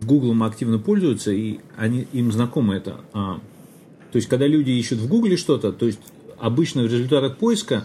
Гуглом 0.00 0.42
активно 0.42 0.78
пользуются, 0.78 1.32
и 1.32 1.60
они, 1.76 2.06
им 2.14 2.32
знакомо 2.32 2.74
это. 2.74 3.02
А, 3.12 3.40
то 4.10 4.16
есть, 4.16 4.28
когда 4.28 4.46
люди 4.46 4.70
ищут 4.70 4.98
в 4.98 5.06
Гугле 5.06 5.36
что-то, 5.36 5.72
то 5.72 5.84
есть 5.84 6.00
обычно 6.38 6.82
в 6.82 6.86
результатах 6.86 7.36
поиска, 7.36 7.84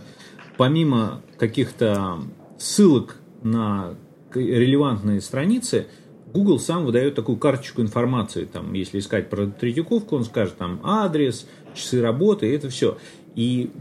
помимо 0.56 1.22
каких-то 1.38 2.22
ссылок 2.58 3.18
на 3.44 3.96
релевантные 4.34 5.20
страницы, 5.20 5.88
Google 6.34 6.60
сам 6.60 6.86
выдает 6.86 7.16
такую 7.16 7.38
карточку 7.38 7.82
информации. 7.82 8.46
Там, 8.46 8.74
если 8.74 9.00
искать 9.00 9.30
про 9.30 9.48
Третьяковку, 9.48 10.16
он 10.16 10.24
скажет 10.26 10.58
там 10.58 10.80
адрес, 10.84 11.48
часы 11.74 12.02
работы, 12.02 12.54
это 12.54 12.70
все. 12.70 12.98
И 13.36 13.72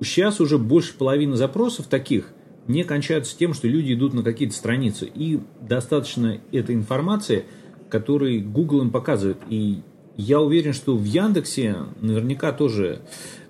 сейчас 0.00 0.40
уже 0.40 0.58
больше 0.58 0.94
половины 0.94 1.36
запросов 1.36 1.86
таких 1.86 2.32
не 2.66 2.84
кончаются 2.84 3.36
тем, 3.36 3.54
что 3.54 3.66
люди 3.66 3.94
идут 3.94 4.14
на 4.14 4.22
какие-то 4.22 4.54
страницы. 4.54 5.10
И 5.12 5.40
достаточно 5.60 6.38
этой 6.52 6.74
информации, 6.74 7.44
которую 7.88 8.46
Google 8.48 8.82
им 8.82 8.90
показывает. 8.90 9.38
И 9.48 9.80
я 10.16 10.40
уверен, 10.40 10.74
что 10.74 10.96
в 10.96 11.04
Яндексе 11.04 11.76
наверняка 12.00 12.52
тоже 12.52 13.00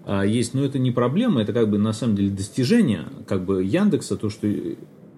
а, 0.05 0.25
есть, 0.25 0.55
но 0.55 0.65
это 0.65 0.79
не 0.79 0.93
проблема, 0.93 1.43
это 1.43 1.53
как 1.53 1.69
бы 1.69 1.79
на 1.79 1.93
самом 1.93 2.15
деле 2.15 2.31
достижение 2.31 3.07
как 3.27 3.45
бы 3.45 3.65
Яндекса, 3.65 4.17
то, 4.17 4.31
что 4.31 4.47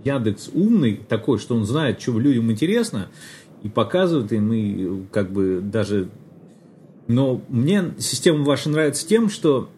Яндекс 0.04 0.50
умный 0.52 1.00
такой, 1.08 1.38
что 1.38 1.54
он 1.54 1.64
знает, 1.64 2.00
что 2.00 2.18
людям 2.18 2.50
интересно, 2.50 3.08
и 3.62 3.68
показывает 3.68 4.32
им, 4.32 4.52
и 4.52 5.02
как 5.12 5.30
бы 5.30 5.60
даже... 5.62 6.08
Но 7.06 7.42
мне 7.48 7.92
система 7.98 8.44
ваша 8.44 8.70
нравится 8.70 9.06
тем, 9.06 9.28
что 9.28 9.68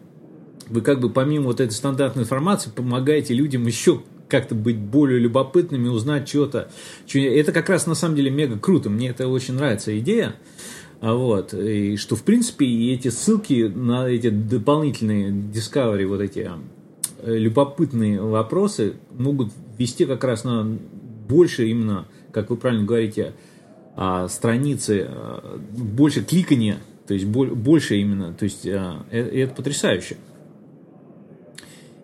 вы 0.69 0.81
как 0.81 0.99
бы 0.99 1.09
помимо 1.09 1.45
вот 1.45 1.59
этой 1.59 1.73
стандартной 1.73 2.23
информации 2.23 2.69
помогаете 2.69 3.33
людям 3.33 3.65
еще 3.65 4.01
как-то 4.29 4.55
быть 4.55 4.77
более 4.77 5.19
любопытными, 5.19 5.89
узнать 5.89 6.27
что-то. 6.27 6.69
Это 7.13 7.51
как 7.51 7.69
раз 7.69 7.85
на 7.85 7.95
самом 7.95 8.15
деле 8.15 8.31
мега 8.31 8.57
круто. 8.57 8.89
Мне 8.89 9.09
это 9.09 9.27
очень 9.27 9.55
нравится 9.55 9.97
идея. 9.99 10.35
А 11.01 11.15
вот, 11.15 11.53
и 11.53 11.97
что, 11.97 12.15
в 12.15 12.23
принципе, 12.23 12.65
и 12.65 12.93
эти 12.93 13.09
ссылки 13.09 13.63
на 13.63 14.07
эти 14.07 14.29
дополнительные 14.29 15.31
Discovery, 15.31 16.07
вот 16.07 16.21
эти 16.21 16.49
любопытные 17.25 18.21
вопросы 18.21 18.95
могут 19.17 19.51
вести 19.77 20.05
как 20.05 20.23
раз 20.23 20.43
на 20.43 20.77
больше 21.27 21.67
именно, 21.67 22.05
как 22.31 22.49
вы 22.49 22.57
правильно 22.57 22.85
говорите, 22.85 23.33
а, 23.95 24.27
страницы, 24.27 25.07
а, 25.07 25.59
больше 25.77 26.23
кликания, 26.23 26.77
то 27.07 27.13
есть 27.13 27.25
больше 27.25 27.97
именно, 27.97 28.33
то 28.33 28.43
есть 28.43 28.67
а, 28.67 29.05
э, 29.11 29.19
это 29.19 29.53
потрясающе. 29.53 30.15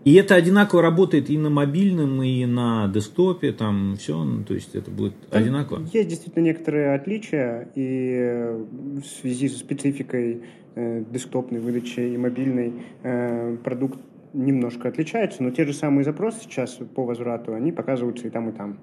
И 0.05 0.11
И 0.11 0.13
это 0.15 0.35
одинаково 0.35 0.81
работает 0.81 1.29
и 1.29 1.37
на 1.37 1.49
мобильном, 1.49 2.23
и 2.23 2.45
на 2.45 2.87
десктопе, 2.87 3.51
там 3.51 3.97
все, 3.97 4.23
ну, 4.23 4.43
то 4.43 4.53
есть 4.53 4.73
это 4.73 4.89
будет 4.89 5.13
там 5.29 5.41
одинаково. 5.41 5.87
Есть 5.93 6.09
действительно 6.09 6.43
некоторые 6.43 6.95
отличия, 6.95 7.69
и 7.75 8.55
в 9.01 9.05
связи 9.05 9.49
со 9.49 9.59
спецификой 9.59 10.41
э, 10.75 11.03
десктопной 11.11 11.59
выдачи 11.59 11.99
и 11.99 12.17
мобильной 12.17 12.73
э, 13.03 13.57
продукт 13.63 13.99
немножко 14.33 14.87
отличается, 14.89 15.43
но 15.43 15.51
те 15.51 15.65
же 15.65 15.73
самые 15.73 16.03
запросы 16.03 16.41
сейчас 16.41 16.79
по 16.95 17.05
возврату, 17.05 17.53
они 17.53 17.71
показываются 17.71 18.27
и 18.27 18.29
там, 18.29 18.49
и 18.49 18.51
там. 18.51 18.79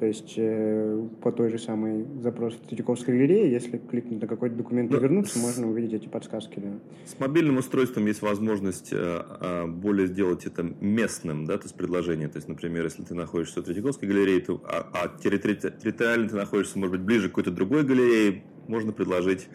То 0.00 0.06
есть 0.06 0.32
э, 0.38 1.06
по 1.20 1.30
той 1.30 1.50
же 1.50 1.58
самой 1.58 2.06
запрос 2.22 2.54
в 2.54 2.66
Третьяковской 2.66 3.10
галерее, 3.10 3.50
если 3.50 3.76
кликнуть 3.76 4.22
на 4.22 4.26
какой-то 4.26 4.56
документ 4.56 4.90
и 4.90 4.94
ну, 4.94 5.00
вернуться, 5.00 5.38
можно 5.38 5.68
увидеть 5.68 5.92
эти 5.92 6.08
подсказки. 6.08 6.58
Да. 6.58 6.70
С 7.04 7.20
мобильным 7.20 7.58
устройством 7.58 8.06
есть 8.06 8.22
возможность 8.22 8.94
э, 8.94 9.22
э, 9.40 9.66
более 9.66 10.06
сделать 10.06 10.46
это 10.46 10.62
местным, 10.80 11.44
да, 11.44 11.58
то 11.58 11.64
есть 11.64 11.74
предложение. 11.74 12.28
То 12.28 12.38
есть, 12.38 12.48
например, 12.48 12.84
если 12.84 13.02
ты 13.02 13.14
находишься 13.14 13.60
в 13.60 13.64
Третьяковской 13.64 14.06
галерее, 14.06 14.40
то, 14.40 14.62
а, 14.64 14.88
а 14.94 15.18
территориально 15.22 16.30
ты 16.30 16.36
находишься, 16.36 16.78
может 16.78 16.92
быть, 16.92 17.02
ближе 17.02 17.28
к 17.28 17.32
какой-то 17.32 17.50
другой 17.50 17.84
галерее, 17.84 18.42
можно 18.68 18.92
предложить 18.92 19.50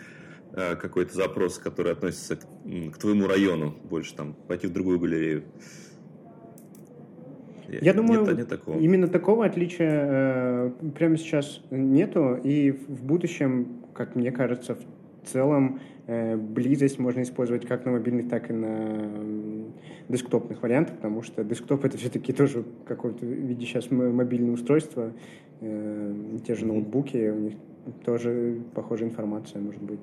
какой-то 0.56 1.14
запрос, 1.14 1.58
который 1.58 1.92
относится 1.92 2.38
к, 2.38 2.42
к 2.94 2.98
твоему 2.98 3.28
району 3.28 3.76
больше, 3.84 4.16
там, 4.16 4.34
пойти 4.48 4.68
в 4.68 4.74
другую 4.74 5.00
галерею. 5.00 5.44
Я 7.68 7.94
думаю, 7.94 8.26
нет, 8.26 8.38
нет 8.38 8.48
такого. 8.48 8.80
именно 8.80 9.08
такого 9.08 9.46
отличия 9.46 10.06
э, 10.08 10.72
прямо 10.96 11.18
сейчас 11.18 11.62
нету, 11.72 12.40
и 12.44 12.72
в 12.72 13.04
будущем, 13.04 13.84
как 13.94 14.16
мне 14.16 14.32
кажется, 14.32 14.76
в 14.76 15.28
целом 15.28 15.80
э, 16.08 16.36
близость 16.36 17.00
можно 17.00 17.24
использовать 17.24 17.66
как 17.66 17.86
на 17.86 17.92
мобильных, 17.92 18.30
так 18.30 18.50
и 18.50 18.54
на 18.54 19.10
десктопных 20.10 20.62
вариантах, 20.62 20.98
потому 20.98 21.24
что 21.24 21.44
десктоп 21.44 21.86
это 21.86 21.98
все-таки 21.98 22.34
тоже 22.34 22.62
в 22.62 22.84
каком-то 22.86 23.26
виде 23.26 23.66
сейчас 23.66 23.90
мобильное 23.90 24.54
устройство, 24.54 25.14
э, 25.62 26.14
те 26.46 26.56
же 26.56 26.66
ноутбуки, 26.66 27.18
у 27.30 27.40
них 27.40 27.54
тоже 28.06 28.62
похожая 28.74 29.10
информация 29.10 29.62
может 29.62 29.82
быть. 29.82 30.00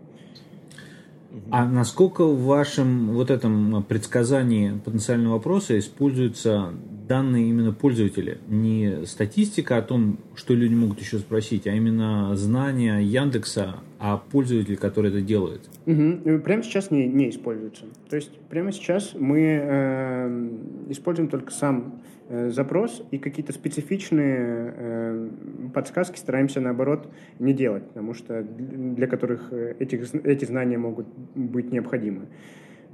А 1.51 1.67
насколько 1.67 2.25
в 2.27 2.45
вашем 2.45 3.13
вот 3.15 3.31
этом 3.31 3.83
предсказании 3.89 4.73
потенциального 4.85 5.35
вопроса 5.35 5.79
используются 5.79 6.75
данные 7.09 7.49
именно 7.49 7.73
пользователя? 7.73 8.39
Не 8.49 9.07
статистика 9.07 9.79
о 9.79 9.83
том, 9.83 10.19
что 10.35 10.55
люди 10.55 10.75
могут 10.75 11.01
еще 11.01 11.19
спросить, 11.19 11.67
а 11.67 11.73
именно 11.73 12.37
знания 12.37 12.99
Яндекса 12.99 13.77
о 13.99 14.19
пользователе, 14.19 14.77
который 14.77 15.11
это 15.11 15.23
делает? 15.23 15.63
Угу. 15.87 16.41
Прямо 16.41 16.63
сейчас 16.63 16.91
не, 16.91 17.07
не 17.07 17.31
используется. 17.31 17.85
То 18.11 18.17
есть 18.17 18.31
прямо 18.51 18.71
сейчас 18.73 19.13
мы 19.15 19.41
э, 19.41 20.51
используем 20.91 21.29
только 21.29 21.51
сам 21.53 22.03
запрос 22.33 23.05
и 23.11 23.19
какие-то 23.19 23.53
специфичные 23.53 24.75
э, 24.75 25.29
подсказки 25.75 26.19
стараемся, 26.19 26.61
наоборот, 26.61 27.09
не 27.39 27.53
делать, 27.53 27.85
потому 27.89 28.15
что 28.15 28.43
для 28.43 29.07
которых 29.07 29.53
э, 29.53 29.75
этих, 29.79 30.15
эти 30.15 30.47
знания 30.47 30.79
могут 30.79 31.07
быть 31.35 31.71
необходимы. 31.71 32.23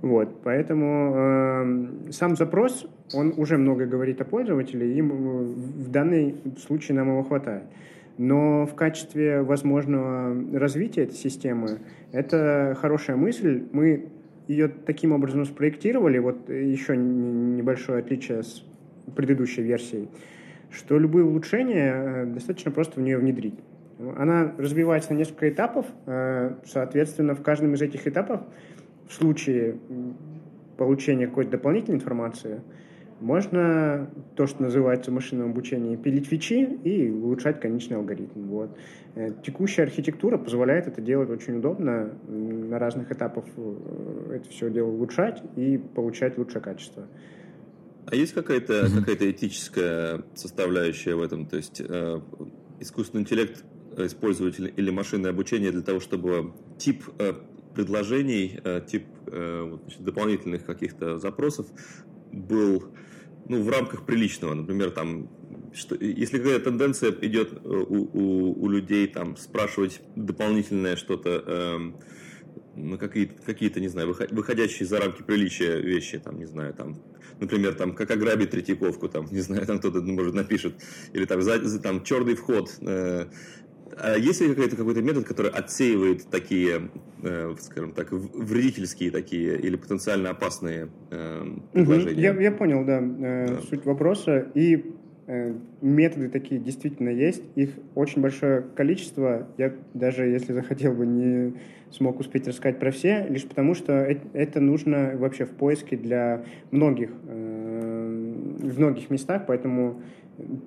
Вот, 0.02 0.42
поэтому 0.42 1.14
э, 1.14 2.10
сам 2.10 2.36
запрос, 2.36 2.86
он 3.14 3.34
уже 3.36 3.58
много 3.58 3.86
говорит 3.86 4.20
о 4.20 4.24
пользователе, 4.24 4.92
и 4.92 5.02
в 5.02 5.88
данный 5.88 6.34
случай 6.66 6.92
нам 6.92 7.08
его 7.08 7.22
хватает. 7.22 7.64
Но 8.16 8.66
в 8.66 8.74
качестве 8.74 9.42
возможного 9.42 10.34
развития 10.58 11.02
этой 11.04 11.14
системы 11.14 11.78
это 12.10 12.76
хорошая 12.80 13.16
мысль. 13.16 13.62
Мы 13.70 14.08
ее 14.48 14.66
таким 14.66 15.12
образом 15.12 15.44
спроектировали. 15.44 16.18
Вот 16.18 16.48
еще 16.48 16.96
небольшое 16.96 18.00
отличие 18.00 18.42
с 18.42 18.64
предыдущей 19.16 19.62
версией, 19.62 20.08
что 20.70 20.98
любые 20.98 21.24
улучшения 21.24 21.92
э, 21.94 22.26
достаточно 22.26 22.70
просто 22.70 23.00
в 23.00 23.02
нее 23.02 23.18
внедрить. 23.18 23.58
Она 24.16 24.54
развивается 24.56 25.12
на 25.12 25.18
несколько 25.18 25.48
этапов, 25.48 25.86
э, 26.06 26.54
соответственно, 26.64 27.34
в 27.34 27.42
каждом 27.42 27.74
из 27.74 27.82
этих 27.82 28.06
этапов 28.06 28.42
в 29.08 29.12
случае 29.12 29.76
получения 30.76 31.26
какой-то 31.26 31.52
дополнительной 31.52 31.96
информации 31.96 32.60
можно 33.20 34.08
то, 34.36 34.46
что 34.46 34.62
называется 34.62 35.10
машинным 35.10 35.50
обучением, 35.50 36.00
пилить 36.00 36.26
фичи 36.26 36.78
и 36.84 37.10
улучшать 37.10 37.60
конечный 37.60 37.96
алгоритм. 37.96 38.46
Вот. 38.48 38.76
Э, 39.16 39.30
текущая 39.44 39.82
архитектура 39.82 40.38
позволяет 40.38 40.86
это 40.86 41.00
делать 41.00 41.30
очень 41.30 41.56
удобно, 41.56 42.12
на 42.28 42.78
разных 42.78 43.10
этапах 43.10 43.44
это 44.32 44.48
все 44.50 44.70
дело 44.70 44.88
улучшать 44.88 45.42
и 45.56 45.78
получать 45.78 46.38
лучшее 46.38 46.62
качество. 46.62 47.04
А 48.10 48.16
есть 48.16 48.32
какая-то 48.32 48.72
mm-hmm. 48.72 49.04
какая 49.04 49.30
этическая 49.30 50.24
составляющая 50.34 51.14
в 51.14 51.22
этом? 51.22 51.46
То 51.46 51.56
есть 51.56 51.80
э, 51.80 52.20
искусственный 52.80 53.22
интеллект 53.22 53.64
использовать 53.98 54.58
или 54.58 54.90
машинное 54.90 55.30
обучение 55.30 55.72
для 55.72 55.82
того, 55.82 56.00
чтобы 56.00 56.54
тип 56.78 57.04
э, 57.18 57.34
предложений, 57.74 58.60
э, 58.64 58.80
тип 58.86 59.04
э, 59.26 59.76
значит, 59.82 60.02
дополнительных 60.02 60.64
каких-то 60.64 61.18
запросов 61.18 61.66
был 62.32 62.84
ну, 63.46 63.62
в 63.62 63.68
рамках 63.68 64.06
приличного. 64.06 64.54
Например, 64.54 64.90
там, 64.90 65.28
что, 65.74 65.94
если 65.96 66.38
какая-то 66.38 66.64
тенденция 66.70 67.12
идет 67.22 67.52
э, 67.52 67.56
у, 67.68 68.08
у, 68.12 68.64
у 68.64 68.68
людей 68.68 69.06
там 69.06 69.36
спрашивать 69.36 70.00
дополнительное 70.16 70.96
что-то, 70.96 71.42
э, 71.46 71.78
ну, 72.76 72.96
какие-то, 72.96 73.42
какие-то, 73.42 73.80
не 73.80 73.88
знаю, 73.88 74.14
выходящие 74.30 74.86
за 74.86 74.98
рамки 74.98 75.22
приличия 75.22 75.78
вещи, 75.80 76.18
там, 76.18 76.38
не 76.38 76.46
знаю, 76.46 76.72
там, 76.74 77.02
например, 77.40 77.74
там, 77.74 77.94
как 77.94 78.10
ограбить 78.10 78.50
Третьяковку, 78.50 79.08
там, 79.08 79.26
не 79.30 79.40
знаю, 79.40 79.66
там 79.66 79.78
кто-то, 79.78 80.00
может, 80.00 80.34
напишет, 80.34 80.74
или 81.12 81.24
там, 81.24 81.42
за, 81.42 81.62
за, 81.62 81.80
там 81.80 82.02
черный 82.02 82.34
вход. 82.34 82.70
Э, 82.80 83.26
а 84.00 84.16
есть 84.16 84.40
ли 84.40 84.48
какой-то 84.48 84.76
какой-то 84.76 85.02
метод, 85.02 85.26
который 85.26 85.50
отсеивает 85.50 86.28
такие, 86.30 86.90
э, 87.22 87.54
скажем 87.60 87.92
так, 87.92 88.12
вредительские 88.12 89.10
такие 89.10 89.58
или 89.58 89.76
потенциально 89.76 90.30
опасные 90.30 90.88
э, 91.10 91.46
предложения? 91.72 92.22
Я, 92.22 92.40
я 92.40 92.52
понял, 92.52 92.84
да, 92.84 93.00
э, 93.00 93.48
да, 93.48 93.60
суть 93.62 93.84
вопроса. 93.84 94.50
И 94.54 94.94
методы 95.82 96.28
такие 96.30 96.60
действительно 96.60 97.10
есть. 97.10 97.42
Их 97.54 97.70
очень 97.94 98.22
большое 98.22 98.62
количество. 98.74 99.46
Я 99.58 99.74
даже 99.94 100.26
если 100.26 100.52
захотел 100.52 100.94
бы 100.94 101.06
не 101.06 101.54
смог 101.90 102.20
успеть 102.20 102.46
рассказать 102.46 102.78
про 102.78 102.90
все, 102.90 103.26
лишь 103.28 103.46
потому 103.46 103.74
что 103.74 103.92
это 104.32 104.60
нужно 104.60 105.12
вообще 105.16 105.44
в 105.44 105.50
поиске 105.50 105.96
для 105.96 106.44
многих, 106.70 107.10
э, 107.26 108.34
в 108.60 108.78
многих 108.78 109.10
местах, 109.10 109.44
поэтому 109.46 110.00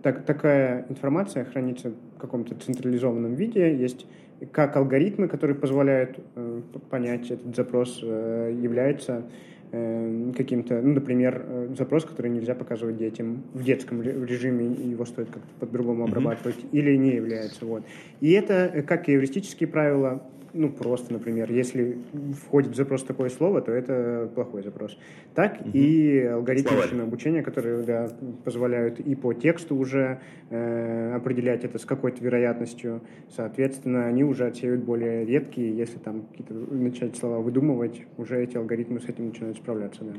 так, 0.02 0.26
такая 0.26 0.86
информация 0.90 1.46
хранится 1.46 1.92
в 2.16 2.20
каком-то 2.20 2.56
централизованном 2.56 3.36
виде, 3.36 3.76
есть 3.76 4.06
как 4.52 4.76
алгоритмы, 4.76 5.28
которые 5.28 5.56
позволяют 5.56 6.20
э, 6.36 6.62
понять 6.90 7.30
этот 7.30 7.56
запрос, 7.56 8.00
э, 8.04 8.58
является 8.60 9.24
каким-то, 9.72 10.82
ну, 10.82 10.94
например, 10.96 11.70
запрос, 11.78 12.04
который 12.04 12.30
нельзя 12.30 12.56
показывать 12.56 12.98
детям 12.98 13.44
в 13.54 13.64
детском 13.64 14.02
режиме, 14.02 14.66
его 14.66 15.06
стоит 15.06 15.30
как-то 15.30 15.48
по-другому 15.60 16.04
обрабатывать, 16.04 16.58
mm-hmm. 16.58 16.70
или 16.74 16.98
не 16.98 17.12
является. 17.12 17.66
Вот. 17.66 17.84
И 18.20 18.32
это, 18.32 18.84
как 18.86 19.08
и 19.08 19.16
эвристические 19.16 19.68
правила, 19.68 20.22
ну, 20.54 20.70
просто, 20.70 21.14
например, 21.14 21.52
если 21.52 21.98
входит 22.46 22.72
в 22.72 22.76
запрос 22.76 23.04
такое 23.04 23.30
слово, 23.30 23.62
то 23.62 23.72
это 23.72 24.30
плохой 24.34 24.64
запрос. 24.64 24.98
Так 25.34 25.62
угу. 25.62 25.70
и 25.74 26.24
алгоритмы 26.24 26.78
машинного 26.78 27.08
обучения, 27.08 27.42
которые 27.42 27.84
да, 27.84 28.10
позволяют 28.44 29.00
и 29.00 29.16
по 29.16 29.34
тексту 29.34 29.76
уже 29.76 30.22
э, 30.50 31.14
определять 31.16 31.64
это 31.64 31.78
с 31.78 31.86
какой-то 31.86 32.24
вероятностью. 32.24 33.02
Соответственно, 33.36 34.06
они 34.06 34.24
уже 34.24 34.46
отсеивают 34.46 34.84
более 34.84 35.26
редкие. 35.26 35.76
Если 35.76 35.98
там 35.98 36.24
какие-то 36.24 36.54
начать 36.54 37.16
слова 37.16 37.40
выдумывать, 37.40 38.02
уже 38.18 38.44
эти 38.44 38.58
алгоритмы 38.58 39.00
с 39.00 39.06
этим 39.06 39.28
начинают 39.28 39.58
справляться. 39.58 40.04
Да. 40.04 40.14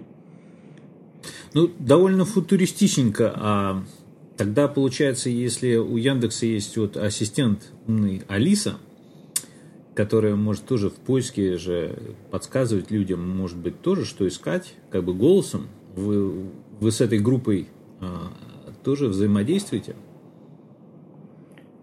Ну, 1.55 1.71
довольно 1.79 2.25
футуристичненько. 2.25 3.33
А 3.37 3.83
тогда 4.37 4.69
получается, 4.69 5.29
если 5.29 5.77
у 5.77 5.97
Яндекса 5.97 6.47
есть 6.47 6.77
вот 6.77 6.97
ассистент 6.97 7.73
умный 7.87 8.23
Алиса, 8.29 8.79
которая 9.95 10.37
может 10.37 10.65
тоже 10.65 10.89
в 10.89 10.95
поиске 10.95 11.57
же 11.57 11.97
подсказывать 12.31 12.91
людям, 12.91 13.29
может 13.29 13.59
быть, 13.59 13.81
тоже, 13.81 14.05
что 14.05 14.27
искать, 14.27 14.75
как 14.91 15.05
бы 15.05 15.15
голосом. 15.15 15.69
Вы, 15.95 16.47
вы 16.81 16.91
с 16.91 17.01
этой 17.01 17.19
группой 17.19 17.69
а, 18.01 18.33
тоже 18.83 19.09
взаимодействуете? 19.09 19.95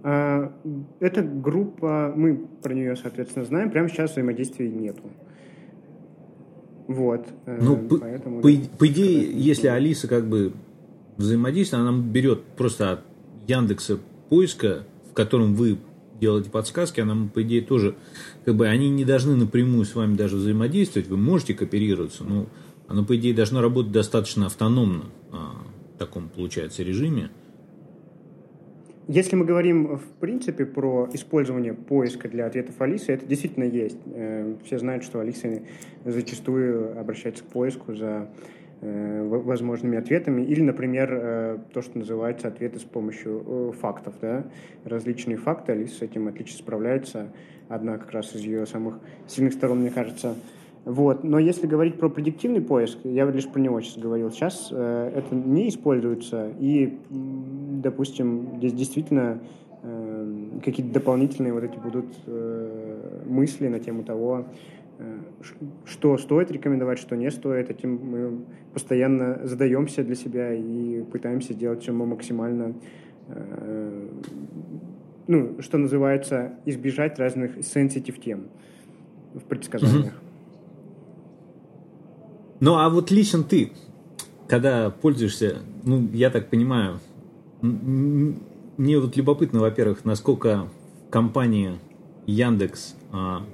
А, 0.02 0.52
эта 1.00 1.22
группа, 1.22 2.13
мы 2.15 2.48
про 2.63 2.74
нее, 2.74 2.95
соответственно, 2.95 3.45
знаем, 3.45 3.69
прямо 3.69 3.89
сейчас 3.89 4.12
взаимодействия 4.12 4.69
нету. 4.69 5.04
Вот. 6.88 7.28
Э, 7.45 7.60
ну, 7.62 7.78
поэтому, 8.00 8.41
по, 8.41 8.50
по 8.80 8.88
идее, 8.88 9.32
если 9.32 9.67
Алиса 9.67 10.08
как 10.08 10.28
бы 10.28 10.54
взаимодействует, 11.17 11.82
она 11.88 11.95
берет 11.95 12.43
просто 12.58 12.93
от 12.93 13.02
Яндекса 13.48 14.00
поиска, 14.30 14.86
в 15.12 15.13
котором 15.13 15.54
вы 15.54 15.78
делаете 16.19 16.49
подсказки, 16.49 16.99
она, 16.99 17.15
по 17.34 17.41
идее, 17.41 17.62
тоже, 17.62 17.95
как 18.45 18.55
бы, 18.55 18.67
они 18.67 18.89
не 18.89 19.05
должны 19.05 19.36
напрямую 19.36 19.86
с 19.86 19.95
вами 19.95 20.15
даже 20.15 20.36
взаимодействовать, 20.36 21.08
вы 21.08 21.17
можете 21.17 21.53
кооперироваться, 21.53 22.23
но 22.23 22.47
оно, 22.88 23.05
по 23.05 23.15
идее, 23.15 23.34
должно 23.34 23.62
работать 23.62 23.91
достаточно 23.91 24.47
автономно 24.47 25.05
а, 25.32 25.65
в 25.95 25.97
таком, 25.99 26.29
получается, 26.29 26.84
режиме. 26.84 27.29
Если 29.08 29.36
мы 29.36 29.43
говорим, 29.43 29.97
в 29.97 30.05
принципе, 30.19 30.67
про 30.67 31.10
использование 31.13 31.73
поиска 31.73 32.29
для 32.29 32.45
ответов 32.45 32.79
Алисы, 32.79 33.12
это 33.12 33.25
действительно 33.25 33.63
есть. 33.63 33.97
Э, 34.05 34.55
все 34.63 34.77
знают, 34.77 35.03
что 35.03 35.19
Алиса 35.19 35.63
зачастую 36.05 36.99
обращается 36.99 37.43
к 37.43 37.47
поиску 37.47 37.95
за 37.95 38.29
возможными 38.81 39.97
ответами. 39.97 40.41
Или, 40.41 40.61
например, 40.61 41.09
э, 41.11 41.57
то, 41.73 41.81
что 41.81 41.97
называется 41.97 42.47
ответы 42.47 42.79
с 42.79 42.83
помощью 42.83 43.73
фактов. 43.79 44.15
Да? 44.21 44.45
Различные 44.85 45.37
факты. 45.37 45.73
Алиса 45.73 45.97
с 45.97 46.01
этим 46.01 46.27
отлично 46.27 46.57
справляется. 46.57 47.27
Одна 47.67 47.97
как 47.97 48.11
раз 48.11 48.35
из 48.35 48.41
ее 48.41 48.65
самых 48.65 48.99
сильных 49.27 49.53
сторон, 49.53 49.81
мне 49.81 49.91
кажется, 49.91 50.35
вот. 50.85 51.23
Но 51.23 51.39
если 51.39 51.67
говорить 51.67 51.99
про 51.99 52.09
предиктивный 52.09 52.61
поиск, 52.61 52.97
я 53.03 53.25
лишь 53.25 53.47
про 53.47 53.59
него 53.59 53.81
сейчас 53.81 53.97
говорил, 53.97 54.31
сейчас 54.31 54.69
э, 54.71 55.11
это 55.15 55.35
не 55.35 55.69
используется, 55.69 56.51
и, 56.59 56.97
допустим, 57.09 58.57
здесь 58.57 58.73
действительно 58.73 59.39
э, 59.83 60.59
какие-то 60.63 60.93
дополнительные 60.93 61.53
вот 61.53 61.63
эти 61.63 61.77
будут 61.77 62.05
э, 62.25 63.23
мысли 63.27 63.67
на 63.67 63.79
тему 63.79 64.03
того, 64.03 64.45
э, 64.45 64.88
что 65.85 66.17
стоит 66.17 66.51
рекомендовать, 66.51 66.99
что 66.99 67.15
не 67.15 67.31
стоит. 67.31 67.69
Этим 67.69 67.95
мы 67.95 68.45
постоянно 68.73 69.39
задаемся 69.45 70.03
для 70.03 70.15
себя 70.15 70.53
и 70.53 71.03
пытаемся 71.03 71.53
сделать 71.53 71.81
все 71.81 71.93
максимально, 71.93 72.75
э, 73.27 74.09
ну, 75.27 75.62
что 75.62 75.77
называется, 75.77 76.53
избежать 76.65 77.17
разных 77.19 77.57
sensitive 77.59 78.19
тем 78.19 78.47
в 79.33 79.41
предсказаниях. 79.41 80.13
Ну, 82.59 82.75
а 82.75 82.89
вот 82.89 83.09
лично 83.09 83.43
ты, 83.43 83.71
когда 84.47 84.89
пользуешься, 84.89 85.59
ну, 85.83 86.09
я 86.12 86.29
так 86.29 86.49
понимаю, 86.49 86.99
мне 87.62 88.99
вот 88.99 89.15
любопытно, 89.15 89.62
во-первых, 89.62 90.03
насколько 90.03 90.67
компания 91.09 91.79
Яндекс, 92.25 92.95
а, 93.12 93.45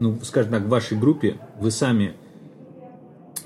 ну, 0.00 0.18
скажем 0.22 0.52
так, 0.52 0.62
в 0.62 0.68
вашей 0.68 0.98
группе, 0.98 1.36
вы 1.60 1.70
сами, 1.70 2.14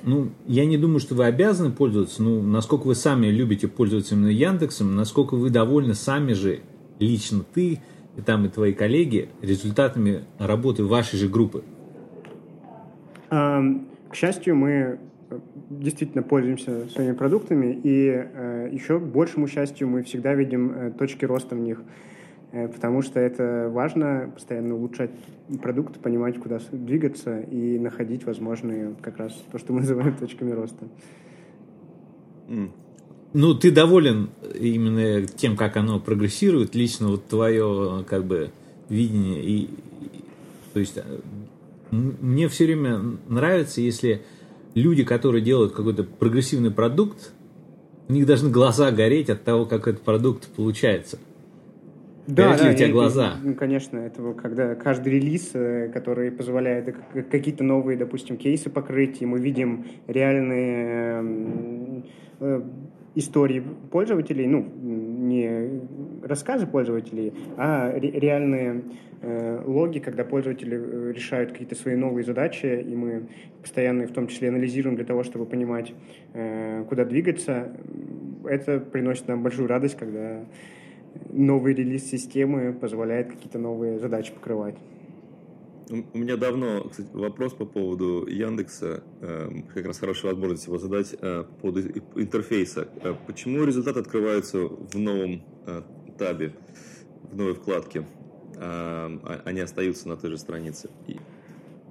ну, 0.02 0.30
я 0.46 0.66
не 0.66 0.78
думаю, 0.78 1.00
что 1.00 1.14
вы 1.14 1.24
обязаны 1.24 1.70
пользоваться, 1.70 2.22
ну, 2.22 2.42
насколько 2.42 2.86
вы 2.86 2.94
сами 2.94 3.26
любите 3.26 3.68
пользоваться 3.68 4.14
именно 4.14 4.28
Яндексом, 4.28 4.96
насколько 4.96 5.34
вы 5.34 5.50
довольны 5.50 5.94
сами 5.94 6.32
же, 6.32 6.60
лично 6.98 7.44
ты, 7.54 7.80
и 8.16 8.20
там 8.20 8.46
и 8.46 8.48
твои 8.48 8.72
коллеги, 8.72 9.28
результатами 9.42 10.24
работы 10.38 10.84
вашей 10.84 11.18
же 11.18 11.28
группы? 11.28 11.62
К 13.30 14.14
счастью, 14.14 14.56
мы 14.56 14.98
действительно 15.70 16.22
пользуемся 16.22 16.88
своими 16.88 17.12
продуктами, 17.12 17.78
и 17.82 18.08
э, 18.08 18.68
еще 18.72 18.98
большему 18.98 19.46
счастью 19.46 19.88
мы 19.88 20.02
всегда 20.02 20.34
видим 20.34 20.72
э, 20.72 20.90
точки 20.92 21.24
роста 21.24 21.54
в 21.54 21.58
них, 21.58 21.80
э, 21.80 21.82
потому 22.50 23.02
что 23.02 23.20
это 23.20 23.68
важно, 23.72 24.30
постоянно 24.34 24.74
улучшать 24.74 25.10
продукт, 25.62 25.98
понимать, 26.00 26.38
куда 26.38 26.58
двигаться 26.72 27.40
и 27.40 27.78
находить 27.78 28.24
возможные 28.24 28.94
как 29.02 29.18
раз 29.18 29.32
то, 29.52 29.58
что 29.58 29.72
мы 29.72 29.80
называем 29.80 30.16
точками 30.16 30.52
роста. 30.52 30.88
Ну, 33.34 33.54
ты 33.54 33.70
доволен 33.70 34.30
именно 34.58 35.26
тем, 35.26 35.56
как 35.56 35.76
оно 35.76 36.00
прогрессирует, 36.00 36.74
лично 36.74 37.08
вот 37.08 37.26
твое 37.26 38.04
как 38.08 38.24
бы 38.24 38.50
видение 38.88 39.44
и 39.44 39.70
то 40.72 40.80
есть 40.80 40.96
э, 40.96 41.20
мне 41.90 42.48
все 42.48 42.66
время 42.66 43.18
нравится, 43.28 43.80
если 43.80 44.22
люди, 44.74 45.02
которые 45.02 45.42
делают 45.42 45.72
какой-то 45.72 46.04
прогрессивный 46.04 46.70
продукт, 46.70 47.32
у 48.08 48.12
них 48.12 48.26
должны 48.26 48.50
глаза 48.50 48.90
гореть 48.90 49.28
от 49.28 49.42
того, 49.42 49.66
как 49.66 49.88
этот 49.88 50.02
продукт 50.02 50.46
получается. 50.54 51.18
Да, 52.28 52.54
да, 52.58 52.70
у 52.70 52.74
тебя 52.74 52.88
и, 52.88 52.92
глаза? 52.92 53.38
И, 53.42 53.48
ну, 53.48 53.54
конечно, 53.54 53.98
это 53.98 54.34
когда 54.34 54.74
каждый 54.74 55.14
релиз, 55.14 55.50
э, 55.54 55.88
который 55.88 56.30
позволяет 56.30 56.94
какие-то 57.30 57.64
новые, 57.64 57.96
допустим, 57.96 58.36
кейсы 58.36 58.68
покрыть, 58.68 59.22
и 59.22 59.26
мы 59.26 59.40
видим 59.40 59.86
реальные 60.06 62.04
э, 62.40 62.62
истории 63.14 63.62
пользователей, 63.90 64.46
ну, 64.46 64.62
не 64.62 65.80
рассказы 66.22 66.66
пользователей, 66.66 67.32
а 67.56 67.92
ре- 67.98 68.10
реальные 68.10 68.82
э, 69.22 69.62
логи, 69.64 69.98
когда 69.98 70.22
пользователи 70.24 70.78
э, 70.78 71.12
решают 71.12 71.52
какие-то 71.52 71.76
свои 71.76 71.96
новые 71.96 72.24
задачи, 72.24 72.84
и 72.86 72.94
мы 72.94 73.28
постоянно 73.62 74.06
в 74.06 74.12
том 74.12 74.28
числе 74.28 74.48
анализируем 74.48 74.96
для 74.96 75.06
того, 75.06 75.22
чтобы 75.22 75.46
понимать, 75.46 75.94
э, 76.34 76.84
куда 76.90 77.06
двигаться. 77.06 77.72
Это 78.44 78.80
приносит 78.80 79.28
нам 79.28 79.42
большую 79.42 79.66
радость, 79.66 79.96
когда 79.96 80.44
новый 81.30 81.74
релиз 81.74 82.04
системы 82.08 82.72
позволяет 82.72 83.28
какие-то 83.28 83.58
новые 83.58 83.98
задачи 83.98 84.32
покрывать. 84.32 84.76
У 85.90 86.18
меня 86.18 86.36
давно, 86.36 86.86
кстати, 86.90 87.08
вопрос 87.14 87.54
по 87.54 87.64
поводу 87.64 88.26
Яндекса, 88.26 89.02
эм, 89.22 89.62
как 89.74 89.86
раз 89.86 89.98
хорошая 89.98 90.32
возможность 90.32 90.66
его 90.66 90.78
задать 90.78 91.14
э, 91.18 91.44
по 91.44 91.54
поводу 91.62 91.80
интерфейса. 92.14 92.88
Э, 93.02 93.14
почему 93.26 93.64
результаты 93.64 94.00
открываются 94.00 94.58
в 94.58 94.98
новом 94.98 95.42
э, 95.66 95.82
табе, 96.18 96.52
в 97.22 97.36
новой 97.36 97.54
вкладке, 97.54 98.04
а, 98.56 99.18
а 99.22 99.42
они 99.46 99.60
остаются 99.60 100.08
на 100.08 100.16
той 100.16 100.30
же 100.30 100.38
странице 100.38 100.90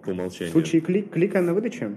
по 0.03 0.09
умолчанию? 0.09 0.49
В 0.49 0.53
случае 0.53 0.81
клик, 0.81 1.09
клика 1.09 1.41
на 1.41 1.55
выдачу? 1.55 1.95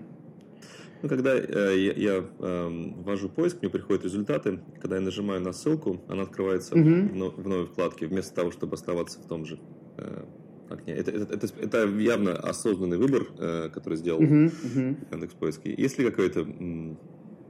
Ну, 1.02 1.08
когда 1.08 1.34
э, 1.34 1.74
я, 1.76 1.92
я 1.92 2.24
э, 2.38 2.92
ввожу 2.96 3.28
поиск, 3.28 3.58
мне 3.62 3.70
приходят 3.70 4.04
результаты. 4.04 4.60
Когда 4.80 4.96
я 4.96 5.02
нажимаю 5.02 5.40
на 5.40 5.52
ссылку, 5.52 6.00
она 6.08 6.22
открывается 6.24 6.74
угу. 6.74 6.88
в, 6.88 7.42
в 7.42 7.48
новой 7.48 7.66
вкладке, 7.66 8.06
вместо 8.06 8.34
того, 8.34 8.50
чтобы 8.50 8.74
оставаться 8.74 9.20
в 9.20 9.26
том 9.26 9.46
же 9.46 9.58
э, 9.96 10.24
окне. 10.68 10.94
Это, 10.94 11.10
это, 11.10 11.34
это, 11.34 11.48
это 11.60 11.88
явно 11.98 12.32
осознанный 12.32 12.98
выбор, 12.98 13.26
э, 13.38 13.70
который 13.72 13.96
сделал 13.96 14.22
угу, 14.22 14.46
угу. 14.46 14.96
Яндекс 15.10 15.34
Поиски. 15.34 15.74
Есть 15.76 15.98
ли 15.98 16.04
какое-то 16.04 16.46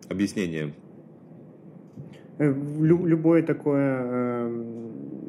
объяснение? 0.09 0.75
Э, 2.41 2.55
лю, 2.81 3.05
любое 3.05 3.43
такое 3.43 3.99
э, 4.01 4.49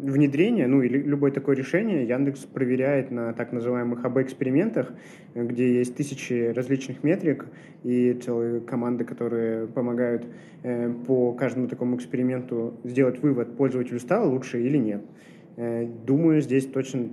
внедрение, 0.01 0.65
ну 0.67 0.81
или 0.81 0.97
любое 0.97 1.31
такое 1.31 1.57
решение 1.57 2.07
Яндекс 2.07 2.45
проверяет 2.45 3.11
на 3.11 3.33
так 3.33 3.51
называемых 3.51 4.05
АБ-экспериментах, 4.05 4.93
где 5.35 5.73
есть 5.79 5.93
тысячи 5.93 6.53
различных 6.53 7.03
метрик 7.03 7.47
и 7.83 8.13
целые 8.13 8.61
команды, 8.61 9.03
которые 9.03 9.67
помогают 9.67 10.25
э, 10.63 10.89
по 11.05 11.33
каждому 11.33 11.67
такому 11.67 11.97
эксперименту 11.97 12.75
сделать 12.85 13.21
вывод, 13.21 13.57
пользователю 13.57 13.99
стало 13.99 14.29
лучше 14.29 14.61
или 14.61 14.77
нет. 14.77 15.01
Э, 15.57 15.85
думаю, 16.07 16.39
здесь 16.39 16.65
точно 16.65 17.09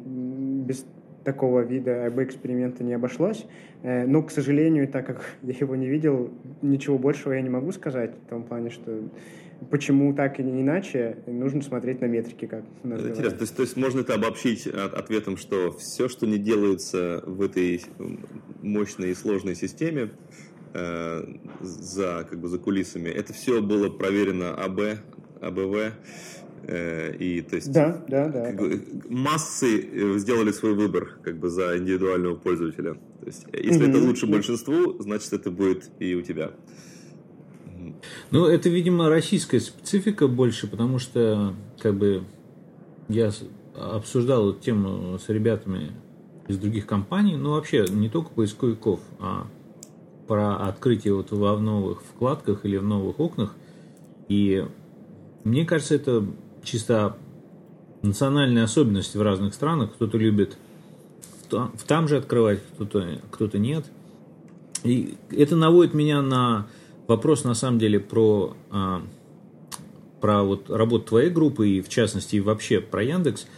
без 0.64 0.86
такого 1.24 1.62
вида 1.62 2.06
АБ-эксперимента 2.06 2.84
не 2.84 2.94
обошлось. 2.94 3.44
Но, 3.82 4.22
к 4.22 4.30
сожалению, 4.30 4.88
так 4.88 5.06
как 5.06 5.22
я 5.42 5.54
его 5.60 5.74
не 5.74 5.88
видел, 5.88 6.30
ничего 6.62 6.98
большего 6.98 7.32
я 7.32 7.42
не 7.42 7.50
могу 7.50 7.72
сказать 7.72 8.12
в 8.26 8.30
том 8.30 8.44
плане, 8.44 8.70
что 8.70 9.02
почему 9.70 10.14
так 10.14 10.38
и 10.40 10.42
не 10.42 10.62
иначе, 10.62 11.18
нужно 11.26 11.62
смотреть 11.62 12.00
на 12.00 12.06
метрики, 12.06 12.46
как 12.46 12.64
Интересно, 12.84 13.30
то 13.30 13.42
есть, 13.42 13.56
то 13.56 13.62
есть 13.62 13.76
можно 13.76 14.00
это 14.00 14.14
обобщить 14.14 14.66
ответом, 14.66 15.36
что 15.36 15.72
все, 15.72 16.08
что 16.08 16.26
не 16.26 16.38
делается 16.38 17.22
в 17.26 17.42
этой 17.42 17.82
мощной 18.62 19.10
и 19.10 19.14
сложной 19.14 19.54
системе, 19.54 20.10
э, 20.74 21.24
за, 21.60 22.26
как 22.28 22.40
бы, 22.40 22.48
за 22.48 22.58
кулисами, 22.58 23.08
это 23.08 23.32
все 23.32 23.60
было 23.60 23.88
проверено 23.88 24.54
АБ, 24.54 25.00
АБВ, 25.40 25.92
э, 26.64 27.16
и 27.16 27.42
то 27.42 27.56
есть 27.56 27.72
да, 27.72 28.04
да, 28.08 28.28
да, 28.28 28.52
как 28.52 28.60
бы, 28.60 28.82
массы 29.08 29.80
э, 29.80 30.18
сделали 30.18 30.52
свой 30.52 30.74
выбор 30.74 31.18
как 31.22 31.38
бы 31.38 31.48
за 31.48 31.78
индивидуального 31.78 32.36
пользователя. 32.36 32.94
То 32.94 33.26
есть, 33.26 33.46
если 33.52 33.86
mm-hmm. 33.86 33.90
это 33.90 33.98
лучше 33.98 34.26
большинству, 34.26 35.02
значит 35.02 35.32
это 35.32 35.50
будет 35.50 35.90
и 35.98 36.14
у 36.14 36.22
тебя. 36.22 36.52
Ну, 38.30 38.46
это, 38.46 38.68
видимо, 38.68 39.08
российская 39.08 39.60
специфика 39.60 40.28
больше, 40.28 40.66
потому 40.66 40.98
что, 40.98 41.54
как 41.80 41.94
бы, 41.94 42.22
я 43.08 43.30
обсуждал 43.74 44.50
эту 44.50 44.60
тему 44.60 45.18
с 45.18 45.28
ребятами 45.28 45.92
из 46.46 46.58
других 46.58 46.86
компаний, 46.86 47.36
ну, 47.36 47.52
вообще, 47.52 47.86
не 47.88 48.08
только 48.08 48.30
поисковиков, 48.30 49.00
а 49.18 49.46
про 50.28 50.56
открытие 50.68 51.14
вот 51.14 51.30
в 51.32 51.60
новых 51.60 52.02
вкладках 52.02 52.64
или 52.64 52.76
в 52.76 52.84
новых 52.84 53.18
окнах. 53.18 53.54
И 54.28 54.64
мне 55.42 55.64
кажется, 55.64 55.94
это 55.94 56.24
чисто 56.62 57.16
национальные 58.02 58.64
особенности 58.64 59.16
в 59.16 59.22
разных 59.22 59.54
странах. 59.54 59.94
Кто-то 59.94 60.18
любит 60.18 60.58
в 61.50 61.84
там 61.86 62.08
же 62.08 62.18
открывать, 62.18 62.60
кто-то 62.74 63.06
кто 63.30 63.48
нет. 63.56 63.86
И 64.84 65.16
это 65.30 65.56
наводит 65.56 65.94
меня 65.94 66.20
на 66.20 66.66
вопрос 67.08 67.42
на 67.42 67.54
самом 67.54 67.80
деле 67.80 67.98
про, 67.98 68.56
а, 68.70 69.02
про 70.20 70.44
вот 70.44 70.70
работу 70.70 71.06
твоей 71.06 71.30
группы 71.30 71.68
и 71.68 71.80
в 71.80 71.88
частности 71.88 72.36
и 72.36 72.40
вообще 72.40 72.80
про 72.80 73.02
Яндекс. 73.02 73.48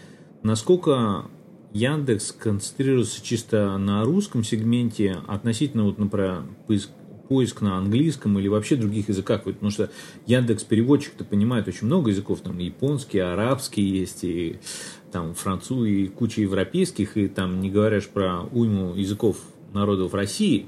Насколько 0.43 1.27
Яндекс 1.73 2.33
концентрируется 2.33 3.23
чисто 3.23 3.77
на 3.77 4.05
русском 4.05 4.43
сегменте 4.43 5.19
относительно 5.27 5.85
вот, 5.85 5.99
например, 5.99 6.45
поиск, 6.67 6.91
поиск 7.29 7.61
на 7.61 7.77
английском 7.77 8.39
или 8.39 8.49
вообще 8.49 8.77
других 8.77 9.09
языках? 9.09 9.45
Потому 9.45 9.71
что 9.71 9.91
Яндекс 10.27 10.65
переводчик-то 10.65 11.25
понимает 11.25 11.69
очень 11.69 11.87
много 11.87 12.11
языков, 12.11 12.41
там 12.41 12.59
японский, 12.59 13.19
арабский 13.19 13.83
есть, 13.83 14.25
и 14.25 14.59
там 15.13 15.35
французский, 15.35 16.05
и 16.05 16.09
куча 16.09 16.41
европейских, 16.41 17.17
и 17.17 17.29
там 17.29 17.61
не 17.61 17.71
говоришь 17.71 18.09
про 18.09 18.43
уйму 18.53 18.95
языков 18.95 19.37
народов 19.73 20.15
России. 20.15 20.67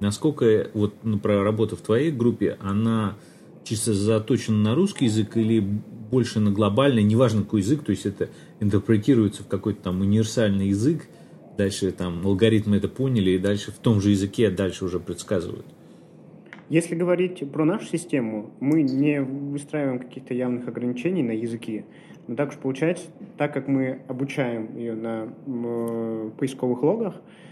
Насколько 0.00 0.70
вот 0.72 0.94
ну, 1.02 1.18
про 1.18 1.44
работу 1.44 1.76
в 1.76 1.82
твоей 1.82 2.10
группе, 2.10 2.56
она 2.60 3.16
чисто 3.64 3.92
заточена 3.92 4.56
на 4.56 4.74
русский 4.74 5.04
язык 5.04 5.36
или 5.36 5.60
больше 5.60 6.40
на 6.40 6.50
глобальный, 6.50 7.02
неважно 7.02 7.42
какой 7.42 7.60
язык, 7.60 7.84
то 7.84 7.90
есть 7.90 8.06
это 8.06 8.30
интерпретируется 8.58 9.42
в 9.42 9.48
какой-то 9.48 9.82
там 9.82 10.00
универсальный 10.00 10.68
язык, 10.68 11.06
дальше 11.56 11.92
там 11.92 12.26
алгоритмы 12.26 12.78
это 12.78 12.88
поняли, 12.88 13.32
и 13.32 13.38
дальше 13.38 13.70
в 13.70 13.76
том 13.76 14.00
же 14.00 14.10
языке 14.10 14.50
дальше 14.50 14.86
уже 14.86 14.98
предсказывают. 14.98 15.66
Если 16.70 16.94
говорить 16.94 17.42
про 17.52 17.64
нашу 17.64 17.86
систему, 17.86 18.52
мы 18.60 18.82
не 18.82 19.20
выстраиваем 19.20 19.98
каких-то 19.98 20.34
явных 20.34 20.66
ограничений 20.68 21.22
на 21.22 21.32
языки. 21.32 21.84
Но 22.26 22.36
так 22.36 22.50
уж 22.50 22.56
получается, 22.56 23.06
так 23.36 23.52
как 23.52 23.66
мы 23.66 24.02
обучаем 24.06 24.76
ее 24.76 24.94
на 24.94 26.30
поисковых 26.38 26.82
логах, 26.82 27.16
Э, 27.16 27.49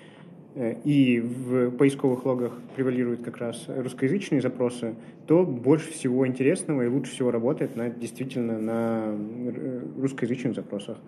и 0.59 1.21
в 1.21 1.71
поисковых 1.71 2.27
логах 2.27 2.53
превалируют 2.75 3.23
как 3.23 3.37
раз 3.37 3.67
русскоязычные 3.69 4.41
запросы, 4.41 4.95
то 5.27 5.45
больше 5.45 5.93
всего 5.93 6.27
интересного 6.27 6.83
и 6.83 6.89
лучше 6.89 7.13
всего 7.13 7.31
работает 7.31 7.77
на, 7.77 7.91
действительно 7.91 8.59
на 8.59 9.03
э, 9.07 9.83
русскоязычных 10.01 10.57
запросах. 10.57 10.99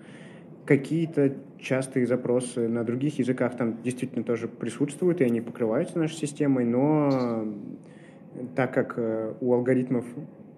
Какие-то 0.66 1.34
частые 1.58 2.06
запросы 2.06 2.68
на 2.68 2.84
других 2.84 3.18
языках 3.18 3.56
там 3.56 3.82
действительно 3.82 4.22
тоже 4.22 4.46
присутствуют, 4.46 5.20
и 5.20 5.24
они 5.24 5.40
покрываются 5.40 5.98
нашей 5.98 6.16
системой, 6.16 6.64
но 6.64 7.52
так 8.54 8.72
как 8.72 8.94
э, 8.98 9.34
у 9.40 9.52
алгоритмов 9.52 10.04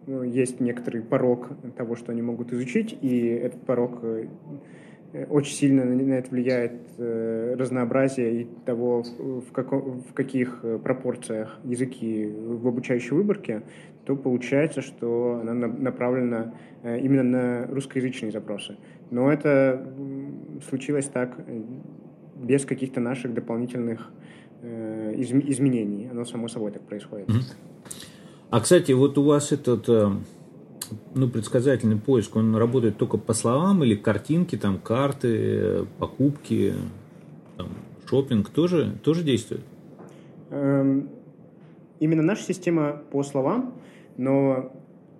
есть 0.06 0.60
некоторый 0.60 1.00
порог 1.00 1.48
того, 1.76 1.96
что 1.96 2.12
они 2.12 2.20
могут 2.20 2.52
изучить, 2.52 2.98
и 3.00 3.26
этот 3.28 3.62
порог 3.62 4.00
Э, 4.02 4.26
очень 5.28 5.54
сильно 5.54 5.84
на 5.84 6.14
это 6.14 6.30
влияет 6.30 6.72
э, 6.96 7.54
разнообразие 7.58 8.42
и 8.42 8.46
того, 8.64 9.02
в, 9.02 9.52
каком, 9.52 10.00
в 10.00 10.14
каких 10.14 10.60
э, 10.62 10.78
пропорциях 10.82 11.58
языки 11.64 12.26
в 12.26 12.66
обучающей 12.66 13.10
выборке, 13.10 13.62
то 14.06 14.16
получается, 14.16 14.80
что 14.80 15.40
она 15.42 15.54
направлена 15.54 16.54
именно 16.82 17.22
на 17.22 17.66
русскоязычные 17.66 18.32
запросы. 18.32 18.76
Но 19.10 19.30
это 19.30 19.94
случилось 20.68 21.06
так 21.06 21.38
без 22.34 22.64
каких-то 22.64 23.00
наших 23.00 23.32
дополнительных 23.32 24.10
изменений. 24.64 26.08
Оно 26.10 26.24
само 26.24 26.48
собой 26.48 26.72
так 26.72 26.82
происходит. 26.82 27.28
А, 28.50 28.60
кстати, 28.60 28.90
вот 28.90 29.18
у 29.18 29.22
вас 29.22 29.52
этот 29.52 29.88
ну, 31.14 31.28
предсказательный 31.28 31.96
поиск, 31.96 32.36
он 32.36 32.56
работает 32.56 32.96
только 32.98 33.18
по 33.18 33.32
словам 33.32 33.84
или 33.84 33.94
картинки, 33.94 34.56
там, 34.56 34.78
карты, 34.78 35.86
покупки, 35.98 36.74
там, 37.56 37.68
шопинг 38.08 38.50
тоже, 38.50 38.96
тоже 39.02 39.22
действует? 39.22 39.62
Эм, 40.50 41.08
именно 42.00 42.22
наша 42.22 42.44
система 42.44 43.02
по 43.10 43.22
словам, 43.22 43.74
но 44.16 44.72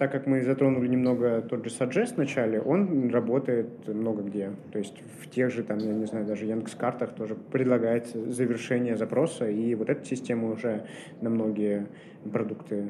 так 0.02 0.10
как 0.10 0.26
мы 0.26 0.42
затронули 0.42 0.88
немного 0.88 1.42
тот 1.42 1.64
же 1.64 1.70
Suggest 1.70 2.14
в 2.14 2.18
начале, 2.18 2.60
он 2.60 3.08
работает 3.10 3.86
много 3.86 4.22
где. 4.22 4.50
То 4.72 4.78
есть 4.80 4.94
в 5.20 5.30
тех 5.30 5.52
же, 5.52 5.62
там, 5.62 5.78
я 5.78 5.92
не 5.92 6.06
знаю, 6.06 6.26
даже 6.26 6.44
Яндекс.Картах 6.46 7.14
тоже 7.14 7.36
предлагается 7.36 8.30
завершение 8.30 8.96
запроса, 8.96 9.48
и 9.48 9.76
вот 9.76 9.90
эта 9.90 10.04
система 10.04 10.50
уже 10.50 10.86
на 11.20 11.30
многие 11.30 11.86
продукты 12.32 12.88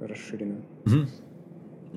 расширена. 0.00 0.56
Угу. 0.86 1.06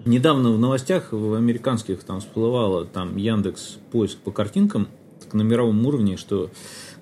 Недавно 0.06 0.52
в 0.52 0.60
новостях 0.60 1.12
в 1.12 1.34
американских 1.34 2.04
там 2.04 2.22
всплывало 2.22 2.86
там 2.86 3.18
Яндекс 3.18 3.78
поиск 3.92 4.18
по 4.20 4.32
картинкам 4.32 4.88
на 5.34 5.42
мировом 5.42 5.86
уровне, 5.86 6.18
что 6.18 6.50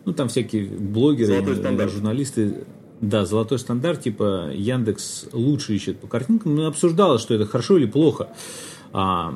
ну 0.06 0.14
там 0.14 0.30
всякие 0.30 0.66
блогеры, 0.66 1.44
журналисты, 1.90 2.66
да, 3.02 3.26
золотой 3.26 3.60
стандарт, 3.60 4.02
типа 4.02 4.50
Яндекс 4.54 5.28
лучше 5.32 5.76
ищет 5.76 6.00
по 6.00 6.08
картинкам. 6.08 6.56
Ну, 6.56 6.66
обсуждалось, 6.66 7.22
что 7.22 7.36
это 7.36 7.46
хорошо 7.46 7.78
или 7.78 7.86
плохо. 7.86 8.30
А 8.92 9.36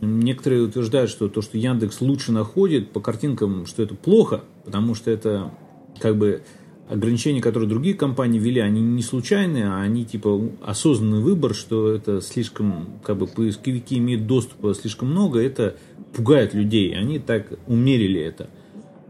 некоторые 0.00 0.62
утверждают, 0.62 1.10
что 1.10 1.28
то, 1.28 1.42
что 1.42 1.58
Яндекс 1.58 2.00
лучше 2.00 2.32
находит 2.32 2.92
по 2.92 3.00
картинкам, 3.00 3.66
что 3.66 3.82
это 3.82 3.94
плохо, 3.94 4.42
потому 4.64 4.94
что 4.94 5.10
это 5.10 5.50
как 5.98 6.16
бы 6.16 6.42
ограничения, 6.90 7.40
которые 7.40 7.68
другие 7.68 7.94
компании 7.94 8.40
ввели, 8.40 8.60
они 8.60 8.80
не 8.80 9.02
случайные, 9.02 9.68
а 9.68 9.80
они 9.80 10.04
типа 10.04 10.50
осознанный 10.60 11.20
выбор, 11.20 11.54
что 11.54 11.92
это 11.92 12.20
слишком, 12.20 13.00
как 13.04 13.16
бы 13.16 13.28
поисковики 13.28 13.96
имеют 13.98 14.26
доступа 14.26 14.74
слишком 14.74 15.10
много, 15.10 15.40
это 15.40 15.76
пугает 16.12 16.52
людей, 16.52 16.92
они 16.94 17.20
так 17.20 17.46
умерили 17.68 18.20
это. 18.20 18.50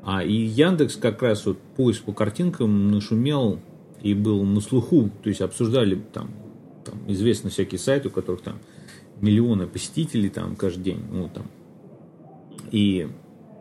А 0.02 0.22
и 0.22 0.32
Яндекс 0.32 0.96
как 0.96 1.22
раз 1.22 1.46
вот 1.46 1.58
поиск 1.76 2.04
по 2.04 2.12
картинкам 2.12 2.90
нашумел 2.90 3.60
и 4.02 4.12
был 4.12 4.44
на 4.44 4.60
слуху, 4.60 5.10
то 5.22 5.30
есть 5.30 5.40
обсуждали 5.40 6.00
там, 6.12 6.30
там 6.84 6.98
известны 7.08 7.48
всякие 7.48 7.78
сайты, 7.78 8.08
у 8.08 8.10
которых 8.10 8.42
там 8.42 8.58
миллионы 9.20 9.66
посетителей 9.66 10.28
там 10.28 10.54
каждый 10.54 10.82
день, 10.82 11.02
ну 11.10 11.30
там. 11.32 11.46
И 12.72 13.08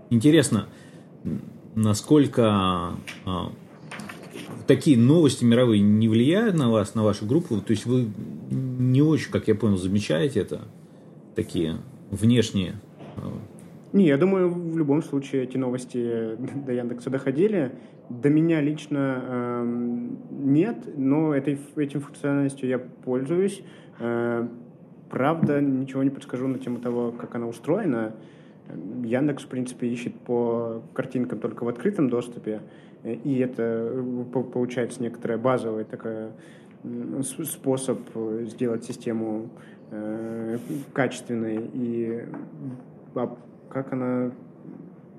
интересно, 0.10 0.68
насколько 1.74 2.96
а, 3.26 3.52
такие 4.70 5.00
новости 5.00 5.44
мировые 5.44 5.82
не 5.82 6.08
влияют 6.08 6.56
на 6.56 6.70
вас, 6.70 6.94
на 6.94 7.04
вашу 7.04 7.26
группу? 7.26 7.60
То 7.60 7.72
есть 7.72 7.88
вы 7.88 8.06
не 8.52 9.02
очень, 9.02 9.32
как 9.32 9.48
я 9.48 9.56
понял, 9.56 9.78
замечаете 9.78 10.42
это? 10.42 10.62
Такие 11.36 11.78
внешние? 12.12 12.76
А, 13.18 13.34
не, 13.94 14.06
я 14.06 14.18
думаю, 14.18 14.52
в 14.52 14.78
любом 14.78 15.02
случае 15.02 15.46
эти 15.46 15.58
новости 15.58 16.38
до 16.68 16.72
Яндекса 16.72 17.10
доходили. 17.10 17.72
До 18.10 18.30
меня 18.30 18.62
лично 18.62 19.24
э, 19.24 20.18
нет, 20.30 20.78
но 20.96 21.34
этой, 21.34 21.58
этим 21.76 22.02
функциональностью 22.02 22.70
я 22.70 22.78
пользуюсь. 22.78 23.64
Э, 24.00 24.48
правда, 25.10 25.62
ничего 25.62 26.04
не 26.04 26.12
подскажу 26.12 26.48
на 26.48 26.60
тему 26.60 26.78
того, 26.78 27.12
как 27.12 27.34
она 27.34 27.48
устроена. 27.48 28.14
Яндекс, 29.04 29.46
в 29.46 29.48
принципе, 29.48 29.88
ищет 29.88 30.14
по 30.14 30.84
картинкам 30.94 31.40
только 31.40 31.64
в 31.64 31.68
открытом 31.70 32.12
доступе. 32.12 32.62
И 33.04 33.40
это 33.40 33.92
э, 33.94 34.24
получается 34.32 35.02
некоторая 35.02 35.38
базовая 35.38 35.86
такая 35.86 36.34
способ 37.44 38.00
сделать 38.44 38.84
систему 38.84 39.50
э, 39.92 40.58
качественной 40.94 41.70
и 41.74 42.26
а 43.16 43.38
как 43.70 43.94
она 43.94 44.32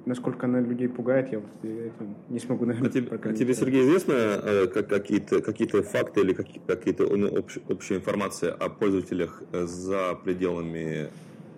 насколько 0.06 0.46
она 0.46 0.60
людей 0.60 0.88
пугает, 0.88 1.30
я 1.30 1.40
вот 1.40 1.50
это 1.62 2.06
не 2.30 2.38
смогу, 2.38 2.64
наверное, 2.64 2.88
а 2.88 2.92
тебе, 2.92 3.08
а 3.10 3.32
тебе, 3.34 3.54
Сергей, 3.54 3.82
известно 3.82 4.12
э, 4.12 4.66
как, 4.66 4.88
какие-то, 4.88 5.42
какие-то 5.42 5.82
факты 5.82 6.20
или 6.20 6.32
какие, 6.32 6.60
какие-то 6.66 7.04
ну, 7.14 7.38
общ, 7.38 7.58
общая 7.68 7.96
информация 7.96 8.52
о 8.52 8.70
пользователях 8.70 9.42
за 9.52 10.14
пределами 10.24 11.10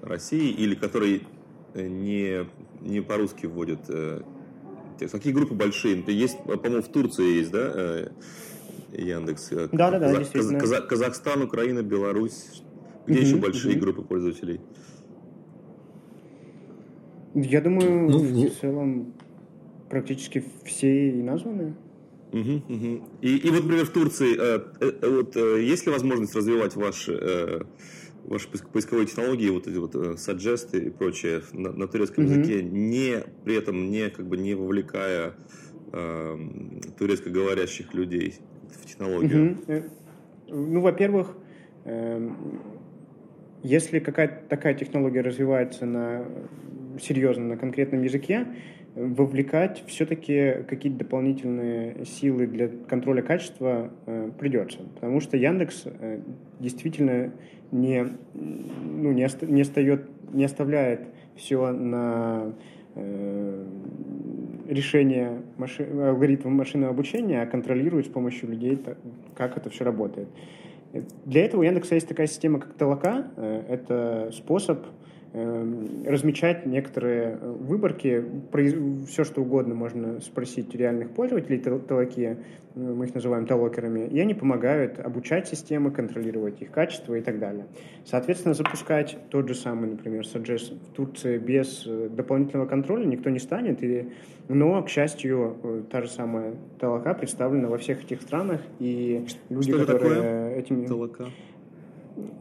России 0.03 0.51
или 0.51 0.75
которые 0.75 1.21
не, 1.75 2.47
не 2.81 3.01
по-русски 3.01 3.47
вводят 3.47 3.81
текст. 3.87 4.42
Какие 4.99 5.33
группы 5.33 5.55
большие? 5.55 6.03
Есть, 6.07 6.39
по-моему, 6.45 6.83
в 6.83 6.89
Турции 6.89 7.39
есть, 7.39 7.51
да, 7.51 7.73
э, 7.75 8.09
Яндекс? 8.93 9.51
Да, 9.73 9.91
да, 9.91 9.99
да, 9.99 10.17
действительно. 10.17 10.59
Казах, 10.61 10.87
Казахстан, 10.89 11.43
Украина, 11.43 11.83
Беларусь. 11.83 12.63
Где 13.07 13.19
угу, 13.19 13.27
еще 13.27 13.37
большие 13.37 13.77
угу. 13.77 13.81
группы 13.81 14.03
пользователей? 14.03 14.61
Я 17.35 17.61
думаю, 17.61 18.11
ну, 18.11 18.19
в 18.19 18.61
целом 18.61 19.15
практически 19.89 20.45
все 20.65 21.11
и 21.11 21.23
названы. 21.23 21.75
Угу, 22.33 22.63
угу. 22.69 23.09
И, 23.21 23.37
и 23.37 23.51
вот, 23.51 23.63
например, 23.65 23.85
в 23.85 23.91
Турции, 23.91 24.37
э, 24.39 24.61
э, 24.81 25.09
вот, 25.09 25.37
э, 25.37 25.63
есть 25.63 25.87
ли 25.87 25.93
возможность 25.93 26.35
развивать 26.35 26.77
ваш 26.77 27.09
э, 27.09 27.63
ваши 28.33 28.49
поисковые 28.49 29.07
технологии, 29.07 29.51
вот 29.51 29.67
эти 29.67 29.77
вот 29.77 29.95
э, 29.95 30.15
suggest 30.15 30.77
и 30.77 30.91
прочее 30.91 31.43
на, 31.53 31.73
на 31.73 31.87
турецком 31.87 32.25
mm-hmm. 32.25 32.39
языке, 32.39 32.63
не 32.63 33.23
при 33.45 33.57
этом 33.57 33.91
не 33.91 34.09
как 34.09 34.27
бы 34.27 34.37
не 34.37 34.55
вовлекая 34.55 35.35
э, 35.93 36.37
турецкоговорящих 36.99 37.93
людей 37.95 38.35
в 38.71 38.87
технологию. 38.87 39.59
Mm-hmm. 39.67 39.91
Ну, 40.49 40.81
во-первых, 40.81 41.37
э, 41.85 42.31
если 43.63 43.99
какая-то 43.99 44.49
такая 44.49 44.75
технология 44.75 45.21
развивается 45.21 45.85
на 45.87 46.25
серьезно 47.01 47.45
на 47.45 47.57
конкретном 47.57 48.03
языке, 48.03 48.47
вовлекать 48.95 49.83
все-таки 49.87 50.65
какие-то 50.69 50.99
дополнительные 50.99 52.05
силы 52.05 52.47
для 52.47 52.69
контроля 52.69 53.23
качества 53.23 53.91
э, 54.07 54.31
придется. 54.39 54.81
Потому 54.95 55.21
что 55.21 55.37
Яндекс 55.37 55.85
э, 55.87 56.21
действительно 56.61 57.33
не, 57.73 58.07
ну, 58.35 59.13
не, 59.13 59.25
оста, 59.25 59.47
не, 59.47 59.63
остает, 59.63 60.09
не 60.33 60.45
оставляет 60.45 61.01
все 61.35 61.73
на 61.73 62.53
э, 62.95 63.67
решение 64.69 65.43
маши... 65.57 65.83
алгоритмов 65.83 66.53
машинного 66.53 66.93
обучения, 66.93 67.43
а 67.43 67.47
контролирует 67.47 68.07
с 68.07 68.09
помощью 68.11 68.51
людей, 68.51 68.81
как 69.35 69.57
это 69.57 69.71
все 69.71 69.85
работает. 69.85 70.29
Для 71.25 71.45
этого 71.47 71.63
у 71.63 71.65
Яндекса 71.65 71.95
есть 71.95 72.07
такая 72.07 72.27
система, 72.27 72.61
как 72.61 72.75
Толока. 72.75 73.27
Э, 73.37 73.65
это 73.69 74.31
способ 74.33 74.87
размечать 75.35 76.67
некоторые 76.67 77.39
э, 77.41 77.51
выборки, 77.51 78.23
все 79.07 79.25
что 79.25 79.41
угодно 79.41 79.75
можно 79.75 80.21
спросить 80.21 80.75
реальных 80.75 81.11
пользователей 81.11 81.59
Толоки, 81.59 82.37
э, 82.75 82.79
мы 82.79 83.07
их 83.07 83.15
называем 83.15 83.47
толокерами, 83.47 84.07
и 84.07 84.21
они 84.21 84.35
помогают 84.35 84.99
обучать 84.99 85.49
системы, 85.49 85.91
контролировать 85.91 86.61
их 86.61 86.71
качество 86.71 87.15
и 87.15 87.23
так 87.23 87.39
далее. 87.39 87.65
Соответственно, 88.05 88.53
запускать 88.53 89.17
тот 89.31 89.49
же 89.49 89.55
самый, 89.55 89.89
например, 89.93 90.23
Suggest 90.25 90.75
в 90.75 90.93
Турции 90.93 91.39
без 91.39 91.85
э, 91.87 92.11
дополнительного 92.11 92.69
контроля 92.69 93.07
никто 93.07 93.31
не 93.31 93.39
станет, 93.39 93.83
и, 93.83 94.11
но, 94.49 94.83
к 94.83 94.91
счастью, 94.91 95.87
та 95.91 96.03
же 96.03 96.11
самая 96.11 96.57
Толока 96.79 97.15
представлена 97.15 97.69
во 97.69 97.79
всех 97.79 98.05
этих 98.05 98.21
странах, 98.21 98.61
и 98.81 99.25
люди, 99.49 99.73
что 99.73 99.87
которые 99.87 100.13
такое? 100.13 100.55
этими... 100.57 100.87
Толока? 100.87 101.25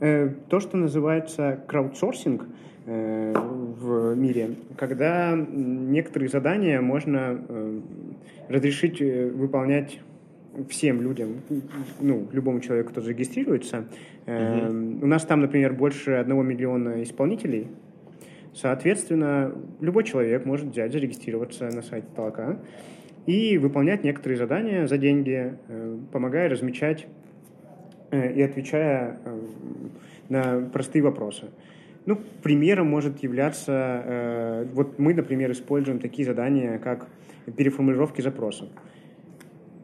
То, 0.01 0.59
что 0.59 0.75
называется 0.75 1.57
краудсорсинг– 1.65 2.45
в 2.85 4.15
мире, 4.15 4.55
когда 4.75 5.35
некоторые 5.35 6.29
задания 6.29 6.81
можно 6.81 7.39
э, 7.47 7.79
разрешить 8.49 9.01
э, 9.01 9.29
выполнять 9.29 9.99
всем 10.69 11.01
людям, 11.01 11.41
ну, 11.99 12.27
любому 12.31 12.59
человеку, 12.59 12.89
кто 12.89 13.01
зарегистрируется. 13.01 13.85
Угу. 14.25 15.03
У 15.03 15.05
нас 15.05 15.23
там, 15.25 15.41
например, 15.41 15.73
больше 15.73 16.13
одного 16.13 16.43
миллиона 16.43 17.03
исполнителей. 17.03 17.67
Соответственно, 18.53 19.53
любой 19.79 20.03
человек 20.03 20.45
может 20.45 20.67
взять, 20.67 20.91
зарегистрироваться 20.91 21.69
на 21.69 21.81
сайте 21.81 22.07
Толока 22.15 22.59
и 23.25 23.57
выполнять 23.57 24.03
некоторые 24.03 24.37
задания 24.37 24.87
за 24.87 24.97
деньги, 24.97 25.53
помогая 26.11 26.49
размечать 26.49 27.07
и 28.11 28.41
отвечая 28.41 29.19
на 30.27 30.69
простые 30.73 31.01
вопросы. 31.01 31.45
Ну, 32.05 32.19
примером 32.41 32.87
может 32.87 33.21
являться, 33.23 34.03
э, 34.05 34.67
вот 34.73 34.97
мы, 34.97 35.13
например, 35.13 35.51
используем 35.51 35.99
такие 35.99 36.25
задания, 36.25 36.79
как 36.79 37.07
переформулировки 37.57 38.21
запросов. 38.21 38.69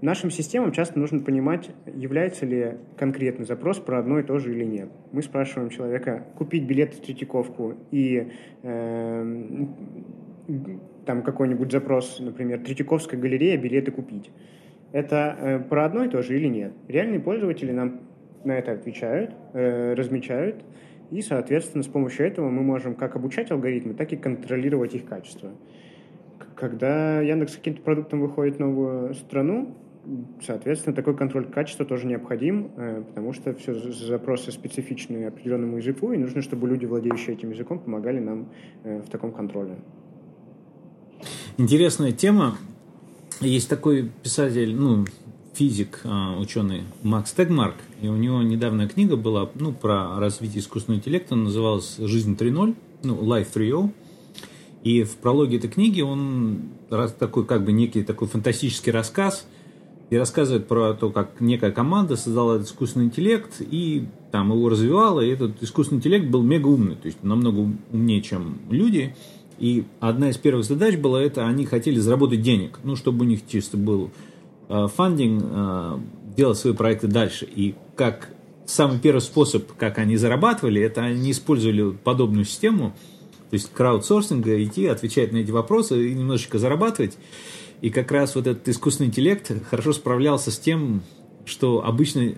Нашим 0.02 0.30
системам 0.30 0.72
часто 0.72 1.00
нужно 1.00 1.22
понимать, 1.22 1.72
является 1.92 2.46
ли 2.46 2.76
конкретный 2.98 3.46
запрос 3.46 3.80
про 3.80 3.98
одно 3.98 4.20
и 4.20 4.24
то 4.24 4.38
же 4.38 4.54
или 4.54 4.64
нет. 4.64 4.90
Мы 5.12 5.24
спрашиваем 5.24 5.72
человека 5.72 6.24
купить 6.36 6.66
билет 6.66 6.94
в 6.94 7.02
Третьяковку 7.02 7.74
и 7.90 8.32
э, 8.62 9.66
там 11.06 11.24
какой-нибудь 11.24 11.72
запрос, 11.72 12.20
например, 12.20 12.60
Третьяковская 12.60 13.20
галерея, 13.20 13.58
билеты 13.58 13.92
купить. 13.92 14.30
Это 14.92 15.36
э, 15.40 15.60
про 15.60 15.86
одно 15.86 16.04
и 16.04 16.10
то 16.10 16.22
же 16.22 16.36
или 16.36 16.48
нет? 16.48 16.74
Реальные 16.88 17.20
пользователи 17.20 17.72
нам 17.72 18.02
на 18.44 18.52
это 18.52 18.74
отвечают, 18.74 19.32
э, 19.54 19.96
размечают, 19.96 20.64
и, 21.12 21.22
соответственно, 21.22 21.84
с 21.84 21.88
помощью 21.88 22.28
этого 22.28 22.50
мы 22.50 22.64
можем 22.64 22.96
как 22.96 23.16
обучать 23.16 23.52
алгоритмы, 23.52 23.94
так 23.94 24.12
и 24.14 24.18
контролировать 24.18 24.94
их 24.94 25.06
качество. 25.06 25.52
Когда 26.56 27.22
Яндекс 27.22 27.56
каким-то 27.56 27.82
продуктом 27.82 28.22
выходит 28.22 28.58
в 28.58 28.60
новую 28.60 29.14
страну, 29.14 29.76
соответственно, 30.42 30.96
такой 30.96 31.16
контроль 31.16 31.46
качества 31.46 31.86
тоже 31.86 32.08
необходим, 32.08 32.72
э, 32.76 33.04
потому 33.08 33.34
что 33.34 33.54
все 33.54 33.74
запросы 33.74 34.52
специфичны 34.52 35.26
определенному 35.26 35.78
языку, 35.78 36.12
и 36.14 36.18
нужно, 36.18 36.42
чтобы 36.42 36.68
люди, 36.68 36.86
владеющие 36.86 37.36
этим 37.36 37.52
языком, 37.52 37.80
помогали 37.80 38.20
нам 38.20 38.50
э, 38.84 39.02
в 39.02 39.10
таком 39.10 39.32
контроле. 39.32 39.76
Интересная 41.58 42.12
тема. 42.12 42.58
Есть 43.40 43.70
такой 43.70 44.10
писатель, 44.24 44.76
ну, 44.76 45.06
физик, 45.58 46.02
а, 46.04 46.38
ученый 46.38 46.84
Макс 47.02 47.32
Тегмарк, 47.34 47.76
и 48.02 48.08
у 48.08 48.16
него 48.16 48.44
недавняя 48.44 48.88
книга 48.88 49.16
была 49.16 49.50
ну, 49.56 49.74
про 49.74 50.20
развитие 50.20 50.60
искусственного 50.62 51.00
интеллекта, 51.00 51.36
называлась 51.36 51.98
«Жизнь 51.98 52.36
3.0», 52.36 52.76
ну, 53.04 53.16
Life 53.16 53.48
3.0. 53.54 53.92
И 54.84 55.04
в 55.04 55.18
прологе 55.18 55.58
этой 55.58 55.70
книги 55.70 56.02
он 56.02 56.70
такой 57.20 57.46
как 57.46 57.66
бы 57.66 57.72
некий 57.72 58.04
такой 58.04 58.28
фантастический 58.28 58.92
рассказ 58.92 59.48
и 60.12 60.16
рассказывает 60.16 60.68
про 60.68 60.94
то, 60.94 61.10
как 61.10 61.42
некая 61.42 61.72
команда 61.72 62.16
создала 62.16 62.56
этот 62.56 62.68
искусственный 62.68 63.06
интеллект 63.06 63.60
и 63.60 64.06
там 64.32 64.52
его 64.52 64.70
развивала, 64.70 65.22
и 65.22 65.30
этот 65.30 65.62
искусственный 65.62 65.98
интеллект 65.98 66.28
был 66.28 66.44
мега 66.44 66.68
умный, 66.68 66.96
то 66.96 67.08
есть 67.08 67.24
намного 67.24 67.68
умнее, 67.92 68.22
чем 68.22 68.60
люди. 68.70 69.16
И 69.58 69.86
одна 70.00 70.30
из 70.30 70.38
первых 70.38 70.66
задач 70.66 70.98
была 70.98 71.22
это, 71.22 71.48
они 71.48 71.66
хотели 71.66 72.00
заработать 72.00 72.44
денег, 72.44 72.80
ну, 72.84 72.96
чтобы 72.96 73.26
у 73.26 73.28
них 73.28 73.42
чисто 73.48 73.76
был 73.76 74.12
Э, 74.12 74.37
фандинг, 74.68 75.44
э, 75.44 76.00
делать 76.36 76.58
свои 76.58 76.74
проекты 76.74 77.08
дальше. 77.08 77.46
И 77.46 77.76
как 77.96 78.30
самый 78.66 79.00
первый 79.00 79.20
способ, 79.20 79.72
как 79.78 79.98
они 79.98 80.18
зарабатывали, 80.18 80.82
это 80.82 81.02
они 81.02 81.32
использовали 81.32 81.92
подобную 81.92 82.46
систему, 82.46 82.94
то 83.50 83.54
есть 83.54 83.72
краудсорсинга, 83.74 84.62
идти, 84.62 84.88
отвечать 84.88 85.32
на 85.32 85.38
эти 85.38 85.52
вопросы 85.52 86.12
и 86.12 86.14
немножечко 86.14 86.60
зарабатывать. 86.60 87.18
И 87.82 87.90
как 87.90 88.12
раз 88.12 88.36
вот 88.36 88.48
этот 88.48 88.68
искусственный 88.68 89.08
интеллект 89.08 89.52
хорошо 89.70 89.94
справлялся 89.94 90.52
с 90.52 90.60
тем, 90.60 91.02
что 91.46 91.86
обычно, 91.86 92.34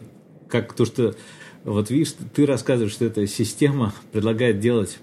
как 0.48 0.74
то, 0.74 0.86
что 0.86 1.16
вот 1.64 1.90
видишь, 1.90 2.14
ты 2.34 2.46
рассказываешь, 2.46 2.94
что 2.94 3.06
эта 3.06 3.26
система 3.26 3.94
предлагает 4.12 4.60
делать 4.60 5.00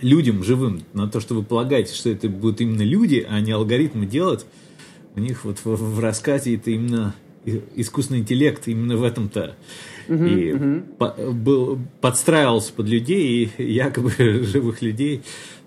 людям 0.00 0.42
живым, 0.42 0.82
на 0.94 1.08
то, 1.08 1.20
что 1.20 1.34
вы 1.34 1.42
полагаете, 1.42 1.94
что 1.94 2.08
это 2.08 2.28
будут 2.28 2.60
именно 2.60 2.82
люди, 2.82 3.26
а 3.28 3.40
не 3.40 3.52
алгоритмы 3.52 4.06
делать, 4.06 4.46
у 5.16 5.20
них 5.20 5.44
вот 5.44 5.58
в, 5.64 5.66
в 5.66 6.00
рассказе 6.00 6.56
это 6.56 6.70
именно 6.70 7.14
искусственный 7.44 8.20
интеллект 8.20 8.68
именно 8.68 8.96
в 8.96 9.02
этом-то 9.02 9.56
uh-huh, 10.08 10.28
и 10.28 10.52
uh-huh. 10.52 10.96
По, 10.96 11.32
был, 11.32 11.78
подстраивался 12.00 12.72
под 12.72 12.88
людей, 12.88 13.50
и 13.56 13.64
якобы 13.72 14.12
живых 14.18 14.82
людей, 14.82 15.22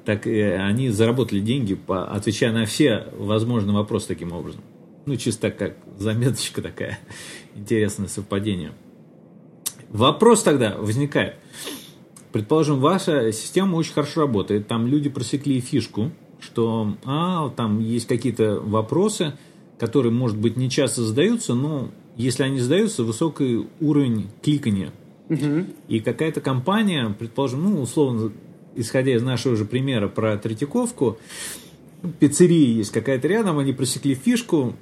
так 0.06 0.27
и 0.27 0.39
они 0.39 0.89
заработали 0.89 1.39
деньги, 1.39 1.73
по, 1.73 2.06
отвечая 2.06 2.51
на 2.51 2.65
все 2.65 3.08
возможные 3.17 3.75
вопросы 3.75 4.08
таким 4.08 4.32
образом. 4.34 4.62
Ну, 5.06 5.15
чисто 5.15 5.51
как 5.51 5.77
заметочка 5.97 6.62
такая, 6.62 6.99
интересное 7.56 8.08
совпадение. 8.08 8.71
Вопрос 9.89 10.43
тогда 10.43 10.77
возникает. 10.77 11.36
Предположим, 12.32 12.79
ваша 12.79 13.32
система 13.32 13.75
очень 13.75 13.93
хорошо 13.93 14.21
работает, 14.21 14.67
там 14.67 14.88
люди 14.88 15.10
просекли 15.10 15.60
фишку– 15.60 16.12
что 16.43 16.95
а, 17.06 17.49
там 17.49 17.79
есть 17.79 18.08
какие-то 18.08 18.60
вопросы, 18.60 19.34
которые, 19.79 20.12
может 20.12 20.38
быть, 20.38 20.58
не 20.58 20.69
часто 20.69 21.03
задаются, 21.03 21.53
но 21.53 21.89
если 22.15 22.43
они 22.43 22.60
задаются, 22.60 23.03
высокий 23.03 23.67
уровень 23.79 24.27
кликания. 24.41 24.91
Угу. 25.29 25.65
И 25.88 25.99
какая-то 25.99 26.41
компания, 26.41 27.15
предположим, 27.17 27.63
ну, 27.63 27.82
условно, 27.82 28.32
исходя 28.75 29.15
из 29.15 29.23
нашего 29.23 29.56
же 29.56 29.65
примера 29.65 30.08
про 30.08 30.38
Третьяковку, 30.38 31.17
пиццерия 32.19 32.67
есть 32.67 32.91
какая-то 32.91 33.27
рядом, 33.27 33.60
они 33.60 33.73
просекли 33.73 34.15
фишку, 34.15 34.75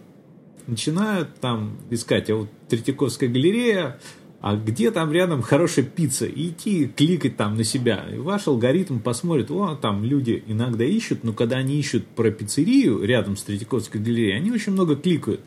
начинают 0.68 1.36
там 1.40 1.78
искать, 1.90 2.30
а 2.30 2.36
вот 2.36 2.50
Третьяковская 2.68 3.30
галерея, 3.30 4.00
а 4.42 4.56
где 4.56 4.90
там 4.90 5.12
рядом 5.12 5.44
хорошая 5.44 5.86
пицца, 5.86 6.26
и 6.26 6.50
идти 6.50 6.88
кликать 6.88 7.38
там 7.38 7.56
на 7.56 7.64
себя. 7.64 8.06
И 8.12 8.18
ваш 8.18 8.48
алгоритм 8.48 9.00
посмотрит, 9.00 9.52
о, 9.52 9.76
там 9.76 10.04
люди 10.04 10.44
иногда 10.48 10.84
ищут, 10.84 11.24
но 11.24 11.32
когда 11.32 11.58
они 11.58 11.80
ищут 11.80 12.08
про 12.08 12.32
пиццерию 12.32 13.04
рядом 13.04 13.38
с 13.38 13.44
Третьяковской 13.44 14.00
галереей, 14.00 14.36
они 14.36 14.52
очень 14.52 14.74
много 14.74 14.96
кликают. 14.96 15.42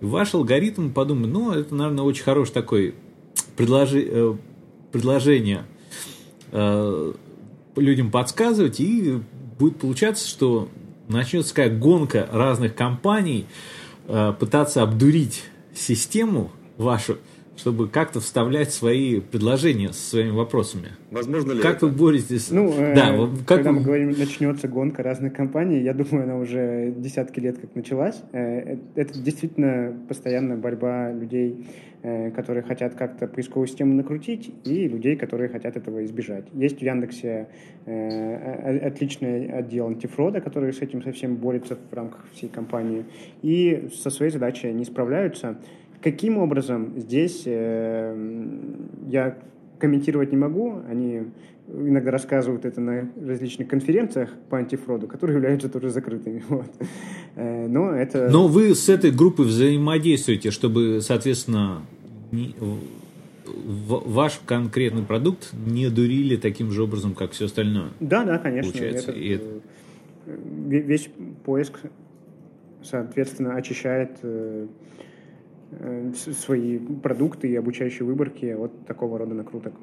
И 0.00 0.04
ваш 0.04 0.34
алгоритм 0.34 0.90
подумает, 0.90 1.32
ну, 1.32 1.52
это, 1.52 1.74
наверное, 1.76 2.02
очень 2.02 2.24
хороший 2.24 2.52
такой 2.52 2.94
предложи, 3.56 4.04
э, 4.04 4.34
предложение 4.90 5.64
э, 6.50 7.12
людям 7.76 8.10
подсказывать, 8.10 8.80
и 8.80 9.20
будет 9.60 9.78
получаться, 9.78 10.28
что 10.28 10.68
начнется 11.06 11.50
такая 11.50 11.70
гонка 11.70 12.28
разных 12.32 12.74
компаний 12.74 13.46
э, 14.08 14.34
пытаться 14.38 14.82
обдурить 14.82 15.44
систему 15.72 16.50
вашу, 16.76 17.18
чтобы 17.56 17.88
как-то 17.88 18.20
вставлять 18.20 18.72
свои 18.72 19.20
предложения 19.20 19.92
со 19.92 20.10
своими 20.10 20.30
вопросами. 20.30 20.88
Возможно 21.10 21.52
ли 21.52 21.62
Как 21.62 21.76
это? 21.76 21.86
вы 21.86 21.92
боретесь? 21.92 22.50
Ну, 22.50 22.72
э, 22.72 22.94
да, 22.94 23.14
э, 23.14 23.28
как 23.46 23.58
когда 23.58 23.70
вы... 23.70 23.78
мы 23.78 23.84
говорим, 23.84 24.10
начнется 24.10 24.68
гонка 24.68 25.02
разных 25.02 25.32
компаний, 25.34 25.80
я 25.80 25.94
думаю, 25.94 26.24
она 26.24 26.36
уже 26.36 26.92
десятки 26.96 27.40
лет 27.40 27.58
как 27.58 27.74
началась. 27.74 28.20
Э, 28.32 28.76
это 28.94 29.18
действительно 29.18 29.96
постоянная 30.08 30.56
борьба 30.56 31.12
людей, 31.12 31.66
э, 32.02 32.32
которые 32.32 32.64
хотят 32.64 32.94
как-то 32.94 33.28
поисковую 33.28 33.68
систему 33.68 33.94
накрутить, 33.94 34.52
и 34.64 34.88
людей, 34.88 35.16
которые 35.16 35.48
хотят 35.48 35.76
этого 35.76 36.04
избежать. 36.04 36.46
Есть 36.52 36.78
в 36.78 36.82
Яндексе 36.82 37.48
э, 37.86 38.78
отличный 38.86 39.46
отдел 39.46 39.86
антифрода, 39.86 40.40
который 40.40 40.72
с 40.72 40.80
этим 40.80 41.02
совсем 41.02 41.36
борется 41.36 41.76
в 41.76 41.94
рамках 41.94 42.26
всей 42.32 42.48
компании, 42.48 43.04
и 43.42 43.88
со 43.94 44.10
своей 44.10 44.32
задачей 44.32 44.72
не 44.72 44.84
справляются. 44.84 45.56
Каким 46.04 46.36
образом 46.36 46.92
здесь 46.98 47.44
э, 47.46 48.14
я 49.08 49.38
комментировать 49.78 50.32
не 50.32 50.36
могу. 50.36 50.82
Они 50.86 51.22
иногда 51.66 52.10
рассказывают 52.10 52.66
это 52.66 52.78
на 52.80 53.10
различных 53.26 53.68
конференциях 53.68 54.28
по 54.50 54.58
антифроду, 54.58 55.06
которые 55.06 55.36
являются 55.40 55.70
тоже 55.70 55.88
закрытыми. 55.88 56.44
Вот. 56.48 56.70
Э, 57.36 57.66
но 57.66 57.90
это... 57.90 58.28
Но 58.30 58.48
вы 58.48 58.74
с 58.74 58.90
этой 58.90 59.12
группой 59.12 59.46
взаимодействуете, 59.46 60.50
чтобы, 60.50 61.00
соответственно, 61.00 61.80
не, 62.32 62.54
ваш 63.46 64.40
конкретный 64.44 65.04
продукт 65.04 65.54
не 65.66 65.88
дурили 65.88 66.36
таким 66.36 66.70
же 66.70 66.82
образом, 66.82 67.14
как 67.14 67.32
все 67.32 67.46
остальное. 67.46 67.88
Да, 68.00 68.24
да, 68.24 68.36
конечно. 68.36 68.72
Получается. 68.72 69.10
Это, 69.10 69.20
это... 69.20 69.44
Весь 70.68 71.08
поиск, 71.46 71.80
соответственно, 72.82 73.54
очищает 73.54 74.10
э, 74.22 74.66
э, 74.66 74.66
свои 76.14 76.78
продукты 76.78 77.48
и 77.48 77.56
обучающие 77.56 78.06
выборки 78.06 78.46
от 78.46 78.86
такого 78.86 79.18
рода 79.18 79.34
накруток. 79.34 79.74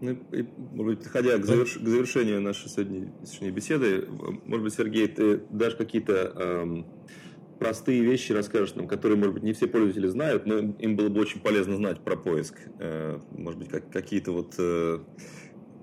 Ну, 0.00 0.18
и, 0.32 0.44
может 0.72 0.96
быть, 0.96 1.04
подходя 1.04 1.38
к, 1.38 1.44
заверш... 1.44 1.78
к 1.78 1.86
завершению 1.86 2.40
нашей 2.40 2.68
сегодняшней 2.68 3.52
беседы, 3.52 4.08
может 4.46 4.64
быть, 4.64 4.74
Сергей, 4.74 5.06
ты 5.06 5.42
дашь 5.50 5.76
какие-то 5.76 6.12
эм, 6.14 6.86
простые 7.60 8.02
вещи 8.02 8.32
расскажешь 8.32 8.74
нам, 8.74 8.88
которые, 8.88 9.16
может 9.16 9.34
быть, 9.34 9.44
не 9.44 9.52
все 9.52 9.68
пользователи 9.68 10.08
знают, 10.08 10.44
но 10.44 10.58
им 10.58 10.96
было 10.96 11.08
бы 11.08 11.20
очень 11.20 11.40
полезно 11.40 11.76
знать 11.76 12.00
про 12.00 12.16
поиск. 12.16 12.56
Э, 12.80 13.20
может 13.30 13.60
быть, 13.60 13.68
как, 13.68 13.92
какие-то 13.92 14.32
вот 14.32 14.56
э, 14.58 14.98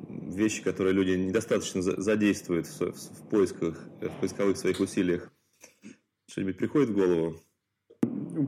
вещи, 0.09 0.61
которые 0.63 0.93
люди 0.93 1.11
недостаточно 1.11 1.81
задействуют 1.81 2.67
в, 2.67 2.91
в 2.91 3.29
поисках, 3.29 3.87
в 4.01 4.19
поисковых 4.19 4.57
своих 4.57 4.81
усилиях. 4.81 5.31
Что-нибудь 6.27 6.57
приходит 6.57 6.89
в 6.89 6.93
голову? 6.93 7.37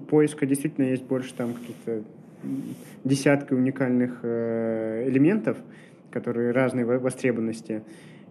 Поиска 0.10 0.46
действительно 0.46 0.86
есть 0.86 1.04
больше 1.04 1.34
там 1.34 1.54
каких-то 1.54 2.04
десятка 3.04 3.54
уникальных 3.54 4.20
э, 4.24 5.08
элементов, 5.08 5.58
которые 6.12 6.52
разной 6.52 6.84
востребованности. 6.84 7.84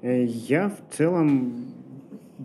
Я 0.03 0.71
в 0.71 0.97
целом 0.97 1.71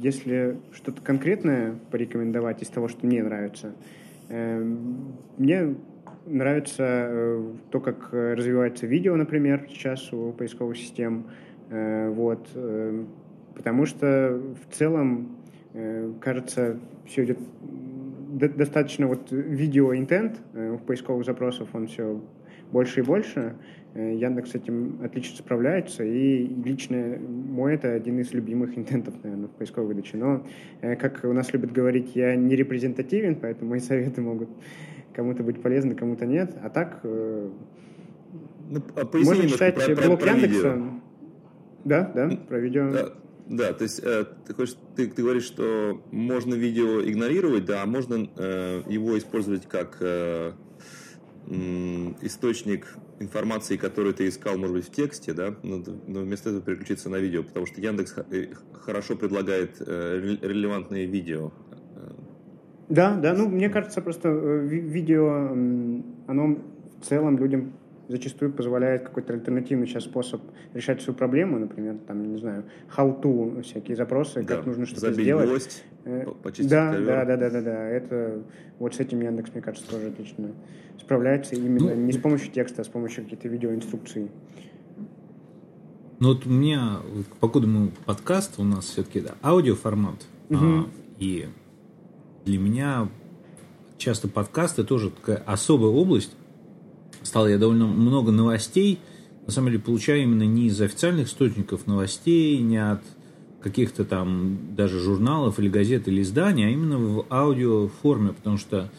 если 0.01 0.57
что-то 0.73 1.01
конкретное 1.01 1.75
порекомендовать 1.91 2.61
из 2.61 2.67
того, 2.67 2.87
что 2.87 3.05
мне 3.05 3.23
нравится, 3.23 3.73
эм, 4.29 5.13
мне 5.37 5.75
нравится 6.25 6.83
э, 6.83 7.43
то, 7.71 7.79
как 7.79 8.09
развивается 8.11 8.87
видео, 8.87 9.15
например, 9.15 9.67
сейчас 9.69 10.11
у 10.11 10.31
поисковых 10.31 10.77
систем. 10.77 11.25
Э, 11.69 12.09
вот. 12.09 12.47
Э, 12.55 13.03
потому 13.55 13.85
что 13.85 14.41
в 14.69 14.75
целом, 14.75 15.37
кажется, 16.19 16.77
все 17.05 17.23
идет 17.23 17.39
достаточно 18.37 19.07
вот 19.07 19.31
видео-интент 19.31 20.41
в 20.53 20.79
поисковых 20.79 21.25
запросах, 21.25 21.69
он 21.73 21.87
все 21.87 22.21
больше 22.71 22.99
и 23.01 23.03
больше. 23.03 23.55
Э, 23.95 24.13
Яндекс 24.13 24.51
с 24.51 24.55
этим 24.55 24.99
отлично 25.01 25.37
справляется, 25.37 26.03
и 26.03 26.45
лично 26.45 27.17
мой 27.17 27.75
это 27.75 27.93
один 27.93 28.19
из 28.19 28.33
любимых 28.33 28.77
интентов, 28.77 29.13
наверное, 29.23 29.47
в 29.47 29.51
поисковой 29.51 29.87
выдаче. 29.87 30.17
Но, 30.17 30.45
э, 30.81 30.97
как 30.97 31.23
у 31.23 31.31
нас 31.31 31.53
любят 31.53 31.71
говорить, 31.71 32.13
я 32.13 32.35
не 32.35 32.55
репрезентативен, 32.57 33.35
поэтому 33.35 33.71
мои 33.71 33.79
советы 33.79 34.21
могут 34.21 34.49
кому-то 35.13 35.43
быть 35.43 35.61
полезны, 35.61 35.95
кому-то 35.95 36.25
нет. 36.25 36.57
А 36.61 36.69
так, 36.69 36.99
э, 37.03 37.49
ну, 38.69 38.81
а 38.97 39.17
можно 39.17 39.47
читать 39.47 39.75
про, 39.75 39.95
блог 39.95 40.19
про, 40.19 40.27
про 40.27 40.31
Яндекса. 40.31 40.73
Видео. 40.73 40.91
Да, 41.85 42.11
да, 42.13 42.29
про 42.49 42.59
видео. 42.59 42.91
Да. 42.91 43.13
Да, 43.47 43.73
то 43.73 43.83
есть 43.83 43.99
э, 44.03 44.25
ты, 44.47 44.53
хочешь, 44.53 44.75
ты, 44.95 45.07
ты 45.07 45.21
говоришь, 45.21 45.43
что 45.43 46.01
можно 46.11 46.55
видео 46.55 47.01
игнорировать, 47.01 47.65
да, 47.65 47.83
а 47.83 47.85
можно 47.85 48.27
э, 48.37 48.81
его 48.89 49.17
использовать 49.17 49.67
как 49.67 49.97
э, 49.99 50.53
источник 52.21 52.97
информации, 53.19 53.77
которую 53.77 54.15
ты 54.15 54.27
искал, 54.27 54.57
может 54.57 54.75
быть, 54.75 54.87
в 54.87 54.91
тексте, 54.91 55.33
да, 55.33 55.55
но, 55.61 55.83
но 56.07 56.21
вместо 56.21 56.49
этого 56.49 56.63
переключиться 56.63 57.09
на 57.09 57.17
видео, 57.17 57.43
потому 57.43 57.67
что 57.67 57.79
Яндекс 57.81 58.15
э, 58.31 58.47
хорошо 58.73 59.15
предлагает 59.15 59.75
э, 59.79 60.37
релевантные 60.41 61.05
видео. 61.05 61.51
Да, 62.89 63.15
да, 63.15 63.33
ну, 63.33 63.49
мне 63.49 63.69
кажется, 63.69 64.01
просто 64.01 64.29
э, 64.29 64.65
видео, 64.67 65.51
оно 66.27 66.57
в 67.01 67.05
целом 67.05 67.37
людям 67.37 67.73
зачастую 68.07 68.51
позволяет 68.51 69.03
какой-то 69.03 69.33
альтернативный 69.33 69.87
сейчас 69.87 70.03
способ 70.03 70.41
решать 70.73 71.01
свою 71.01 71.17
проблему, 71.17 71.59
например, 71.59 71.97
там, 72.07 72.31
не 72.31 72.37
знаю, 72.37 72.65
how 72.95 73.19
to, 73.21 73.61
всякие 73.63 73.97
запросы, 73.97 74.43
да. 74.43 74.57
как 74.57 74.65
нужно 74.65 74.85
что-то 74.85 75.01
Забить 75.01 75.21
сделать. 75.21 75.49
Гвоздь, 75.49 75.83
э, 76.05 76.25
почистить 76.43 76.69
да, 76.69 76.91
ковер. 76.91 77.05
да, 77.05 77.25
да, 77.25 77.37
да, 77.37 77.49
да, 77.49 77.61
да, 77.61 77.87
это 77.87 78.43
вот 78.79 78.95
с 78.95 78.99
этим 78.99 79.21
Яндекс, 79.21 79.51
мне 79.53 79.61
кажется, 79.61 79.89
тоже 79.89 80.07
отлично 80.07 80.51
справляется 80.99 81.55
именно 81.55 81.89
ну, 81.89 81.95
не 81.95 82.13
с 82.13 82.17
помощью 82.17 82.51
текста, 82.51 82.81
а 82.81 82.85
с 82.85 82.87
помощью 82.87 83.23
каких-то 83.23 83.47
видеоинструкций. 83.47 84.31
Ну 86.19 86.29
вот 86.29 86.45
у 86.45 86.49
меня, 86.49 86.99
покуда 87.39 87.67
мы 87.67 87.91
подкаст, 88.05 88.55
у 88.57 88.63
нас 88.63 88.85
все-таки 88.85 89.19
да, 89.19 89.35
аудиоформат, 89.43 90.25
угу. 90.49 90.59
а, 90.59 90.85
и 91.19 91.47
для 92.45 92.57
меня 92.57 93.09
часто 93.97 94.27
подкасты 94.27 94.83
тоже 94.83 95.11
такая 95.11 95.43
особая 95.45 95.91
область, 95.91 96.35
стал 97.25 97.47
я 97.47 97.57
довольно 97.57 97.87
много 97.87 98.31
новостей, 98.31 98.99
на 99.45 99.51
самом 99.51 99.69
деле, 99.69 99.79
получаю 99.79 100.23
именно 100.23 100.43
не 100.43 100.67
из 100.67 100.81
официальных 100.81 101.27
источников 101.27 101.85
новостей, 101.85 102.57
не 102.59 102.77
от 102.77 103.01
каких-то 103.61 104.05
там 104.05 104.75
даже 104.75 104.99
журналов 104.99 105.59
или 105.59 105.69
газет 105.69 106.07
или 106.07 106.21
изданий, 106.21 106.65
а 106.65 106.69
именно 106.69 106.97
в 106.97 107.25
аудиоформе, 107.29 108.33
потому 108.33 108.57
что 108.57 108.91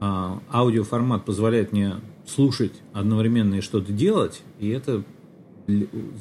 а, 0.00 0.40
аудиоформат 0.50 1.24
позволяет 1.24 1.72
мне 1.72 1.96
слушать 2.26 2.72
одновременно 2.92 3.56
и 3.56 3.60
что-то 3.60 3.92
делать, 3.92 4.42
и 4.58 4.68
это 4.68 5.04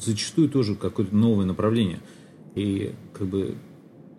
зачастую 0.02 0.50
тоже 0.50 0.76
какое-то 0.76 1.16
новое 1.16 1.46
направление. 1.46 2.00
И 2.56 2.94
как 3.14 3.28
бы, 3.28 3.56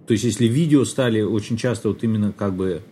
то 0.06 0.12
есть 0.12 0.24
если 0.24 0.46
видео 0.46 0.84
стали 0.84 1.22
очень 1.22 1.56
часто 1.56 1.88
вот 1.88 2.02
именно 2.02 2.32
как 2.32 2.54
бы 2.54 2.82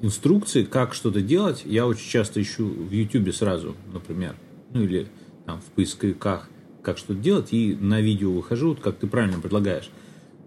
инструкции, 0.00 0.64
как 0.64 0.94
что-то 0.94 1.20
делать, 1.20 1.62
я 1.64 1.86
очень 1.86 2.08
часто 2.08 2.40
ищу 2.40 2.66
в 2.66 2.90
YouTube 2.90 3.34
сразу, 3.34 3.74
например, 3.92 4.36
ну 4.72 4.82
или 4.82 5.08
там 5.44 5.60
в 5.60 5.64
поисковиках, 5.74 6.48
как 6.82 6.98
что-то 6.98 7.20
делать, 7.20 7.52
и 7.52 7.76
на 7.80 8.00
видео 8.00 8.32
выхожу, 8.32 8.70
вот 8.70 8.80
как 8.80 8.96
ты 8.96 9.06
правильно 9.06 9.40
предлагаешь. 9.40 9.90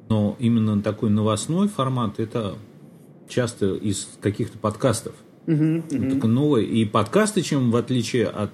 Но 0.09 0.35
именно 0.39 0.81
такой 0.81 1.09
новостной 1.09 1.67
формат 1.67 2.19
это 2.19 2.55
часто 3.27 3.75
из 3.75 4.09
каких-то 4.21 4.57
подкастов. 4.57 5.13
Uh-huh, 5.45 5.87
uh-huh. 5.87 6.11
Только 6.11 6.27
новые. 6.27 6.67
И 6.67 6.85
подкасты, 6.85 7.41
чем 7.41 7.71
в 7.71 7.75
отличие 7.75 8.27
от 8.27 8.51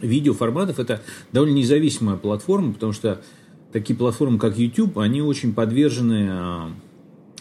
видеоформатов, 0.00 0.78
это 0.78 1.02
довольно 1.32 1.54
независимая 1.54 2.16
платформа, 2.16 2.72
потому 2.72 2.92
что 2.92 3.22
такие 3.72 3.96
платформы, 3.96 4.38
как 4.38 4.56
YouTube, 4.56 4.98
они 4.98 5.22
очень 5.22 5.54
подвержены 5.54 6.28
а, 6.30 6.70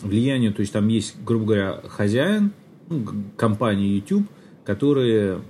влиянию, 0.04 0.54
то 0.54 0.62
есть 0.62 0.74
там 0.74 0.88
есть, 0.88 1.16
грубо 1.24 1.46
говоря, 1.46 1.82
хозяин, 1.88 2.52
ну, 2.90 3.06
компании 3.38 3.96
YouTube, 3.96 4.28
которые 4.66 5.42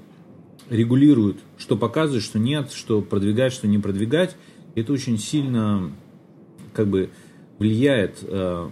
регулируют, 0.70 1.38
что 1.58 1.78
показывать, 1.78 2.24
что 2.24 2.40
нет, 2.40 2.72
что 2.72 3.02
продвигать, 3.02 3.54
что 3.54 3.68
не 3.68 3.80
продвигать. 3.80 4.36
Это 4.76 4.94
очень 4.94 5.18
сильно 5.18 5.92
как 6.74 6.88
бы 6.88 7.10
влияет, 7.60 8.18
э, 8.24 8.70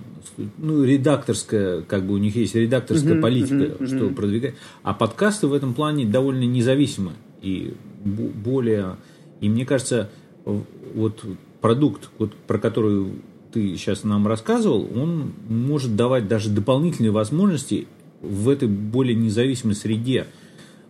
ну, 0.57 0.84
редакторская, 0.84 1.82
как 1.82 2.05
бы 2.05 2.15
у 2.15 2.17
них 2.17 2.36
есть 2.36 2.55
редакторская 2.55 3.15
uh-huh, 3.15 3.21
политика, 3.21 3.55
uh-huh, 3.55 3.88
что 3.88 4.05
uh-huh. 4.05 4.15
продвигать. 4.15 4.55
А 4.84 4.93
подкасты 4.93 5.47
в 5.47 5.53
этом 5.53 5.73
плане 5.73 6.05
довольно 6.05 6.43
независимы 6.43 7.11
и 7.41 7.73
более... 8.03 8.97
И 9.39 9.49
мне 9.49 9.65
кажется, 9.65 10.09
вот 10.45 11.23
продукт, 11.61 12.09
вот, 12.17 12.34
про 12.34 12.57
который 12.57 13.11
ты 13.51 13.75
сейчас 13.77 14.03
нам 14.03 14.27
рассказывал, 14.27 14.87
он 14.95 15.33
может 15.47 15.95
давать 15.95 16.27
даже 16.27 16.49
дополнительные 16.49 17.11
возможности 17.11 17.87
в 18.21 18.49
этой 18.49 18.67
более 18.67 19.15
независимой 19.15 19.75
среде, 19.75 20.27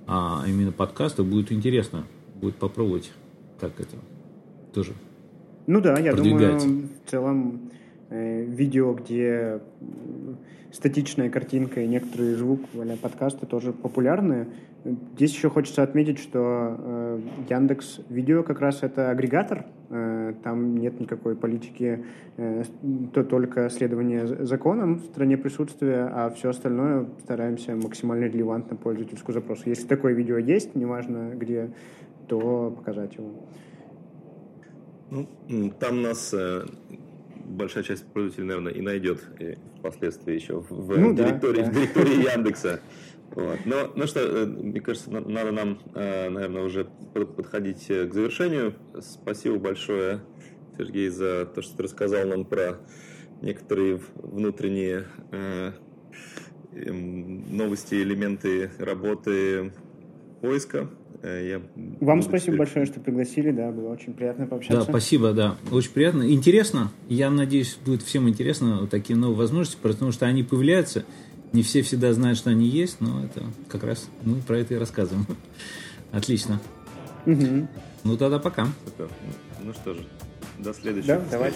а 0.08 0.44
именно 0.48 0.72
подкаста 0.72 1.24
будет 1.24 1.52
интересно, 1.52 2.06
будет 2.36 2.56
попробовать, 2.56 3.12
как 3.60 3.80
это 3.80 3.96
тоже. 4.74 4.94
Ну 5.68 5.82
да, 5.82 5.98
я 6.00 6.14
думаю, 6.14 6.60
в 6.60 7.10
целом 7.10 7.72
видео, 8.12 8.94
где 8.94 9.62
статичная 10.72 11.30
картинка 11.30 11.82
и 11.82 11.88
некоторые 11.88 12.36
звук, 12.36 12.62
а 12.76 12.98
подкасты 12.98 13.46
тоже 13.46 13.74
популярны. 13.74 14.48
Здесь 15.16 15.34
еще 15.34 15.50
хочется 15.50 15.84
отметить, 15.84 16.18
что 16.18 16.76
э, 16.80 17.20
Яндекс 17.50 18.00
Видео 18.10 18.42
как 18.42 18.62
раз 18.62 18.82
это 18.82 19.12
агрегатор, 19.12 19.66
э, 19.90 20.34
там 20.44 20.76
нет 20.76 21.00
никакой 21.00 21.36
политики, 21.36 22.04
э, 22.38 22.64
то 23.14 23.24
только 23.24 23.70
следование 23.70 24.26
законам 24.46 24.96
в 24.96 25.06
стране 25.06 25.38
присутствия, 25.38 26.10
а 26.12 26.32
все 26.32 26.50
остальное 26.50 27.06
стараемся 27.24 27.76
максимально 27.76 28.26
релевантно 28.26 28.76
пользовательскому 28.76 29.34
запросу. 29.34 29.64
Если 29.70 29.86
такое 29.86 30.14
видео 30.14 30.38
есть, 30.38 30.74
неважно 30.74 31.32
где, 31.36 31.70
то 32.28 32.74
показать 32.76 33.16
его. 33.16 33.30
Ну, 35.12 35.28
там 35.80 36.02
нас 36.02 36.34
э, 36.34 36.64
большая 37.52 37.84
часть 37.84 38.06
пользователей, 38.06 38.48
наверное, 38.48 38.74
и 38.74 38.82
найдет 38.82 39.24
и 39.40 39.58
впоследствии 39.80 40.34
еще 40.34 40.60
в, 40.60 40.98
ну, 40.98 41.14
директории, 41.14 41.62
да, 41.62 41.66
да. 41.66 41.72
в 41.72 41.74
директории 41.74 42.34
Яндекса. 42.34 42.82
Вот. 43.32 43.60
Но, 43.66 43.92
ну 43.96 44.08
что, 44.08 44.20
э, 44.20 44.46
мне 44.46 44.82
кажется, 44.82 45.10
надо 45.10 45.52
нам, 45.52 45.80
э, 45.96 46.30
наверное, 46.30 46.64
уже 46.64 46.86
подходить 47.14 47.88
к 47.88 48.14
завершению. 48.14 48.76
Спасибо 49.00 49.58
большое, 49.58 50.22
Сергей, 50.78 51.10
за 51.10 51.46
то, 51.46 51.62
что 51.62 51.78
ты 51.78 51.84
рассказал 51.84 52.28
нам 52.28 52.46
про 52.46 52.80
некоторые 53.42 54.02
внутренние 54.16 55.06
э, 55.32 55.72
эм, 56.74 57.56
новости, 57.56 57.96
элементы 57.96 58.72
работы 58.80 59.74
поиска. 60.42 60.90
Я 61.24 61.62
Вам 62.00 62.24
спасибо 62.24 62.40
теперь... 62.40 62.58
большое, 62.58 62.86
что 62.88 63.00
пригласили, 63.00 63.52
да, 63.52 63.72
было 63.72 63.90
очень 63.90 64.14
приятно 64.14 64.48
пообщаться. 64.48 64.86
Да, 64.86 64.92
спасибо, 64.92 65.34
да, 65.34 65.56
очень 65.72 65.92
приятно. 65.92 66.32
Интересно, 66.32 66.92
я 67.10 67.30
надеюсь, 67.30 67.78
будет 67.86 68.02
всем 68.02 68.28
интересно 68.28 68.88
такие 68.88 69.16
новые 69.16 69.38
возможности, 69.38 69.78
потому 69.82 70.12
что 70.12 70.26
они 70.26 70.42
появляются, 70.42 71.06
не 71.54 71.62
все 71.62 71.84
всегда 71.84 72.12
знают, 72.14 72.40
что 72.40 72.50
они 72.50 72.66
есть, 72.66 73.02
но 73.02 73.24
это 73.24 73.44
как 73.70 73.84
раз 73.84 74.10
мы 74.24 74.38
про 74.42 74.58
это 74.58 74.74
и 74.74 74.78
рассказываем. 74.78 75.28
Отлично. 76.12 76.60
Угу. 77.28 77.68
Ну 78.04 78.18
тогда 78.18 78.40
пока. 78.40 78.68
Ну 79.64 79.74
что 79.74 79.94
же, 79.94 80.04
до 80.58 80.74
следующего. 80.74 81.18
Да, 81.18 81.24
давай. 81.30 81.54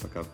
Пока. 0.00 0.24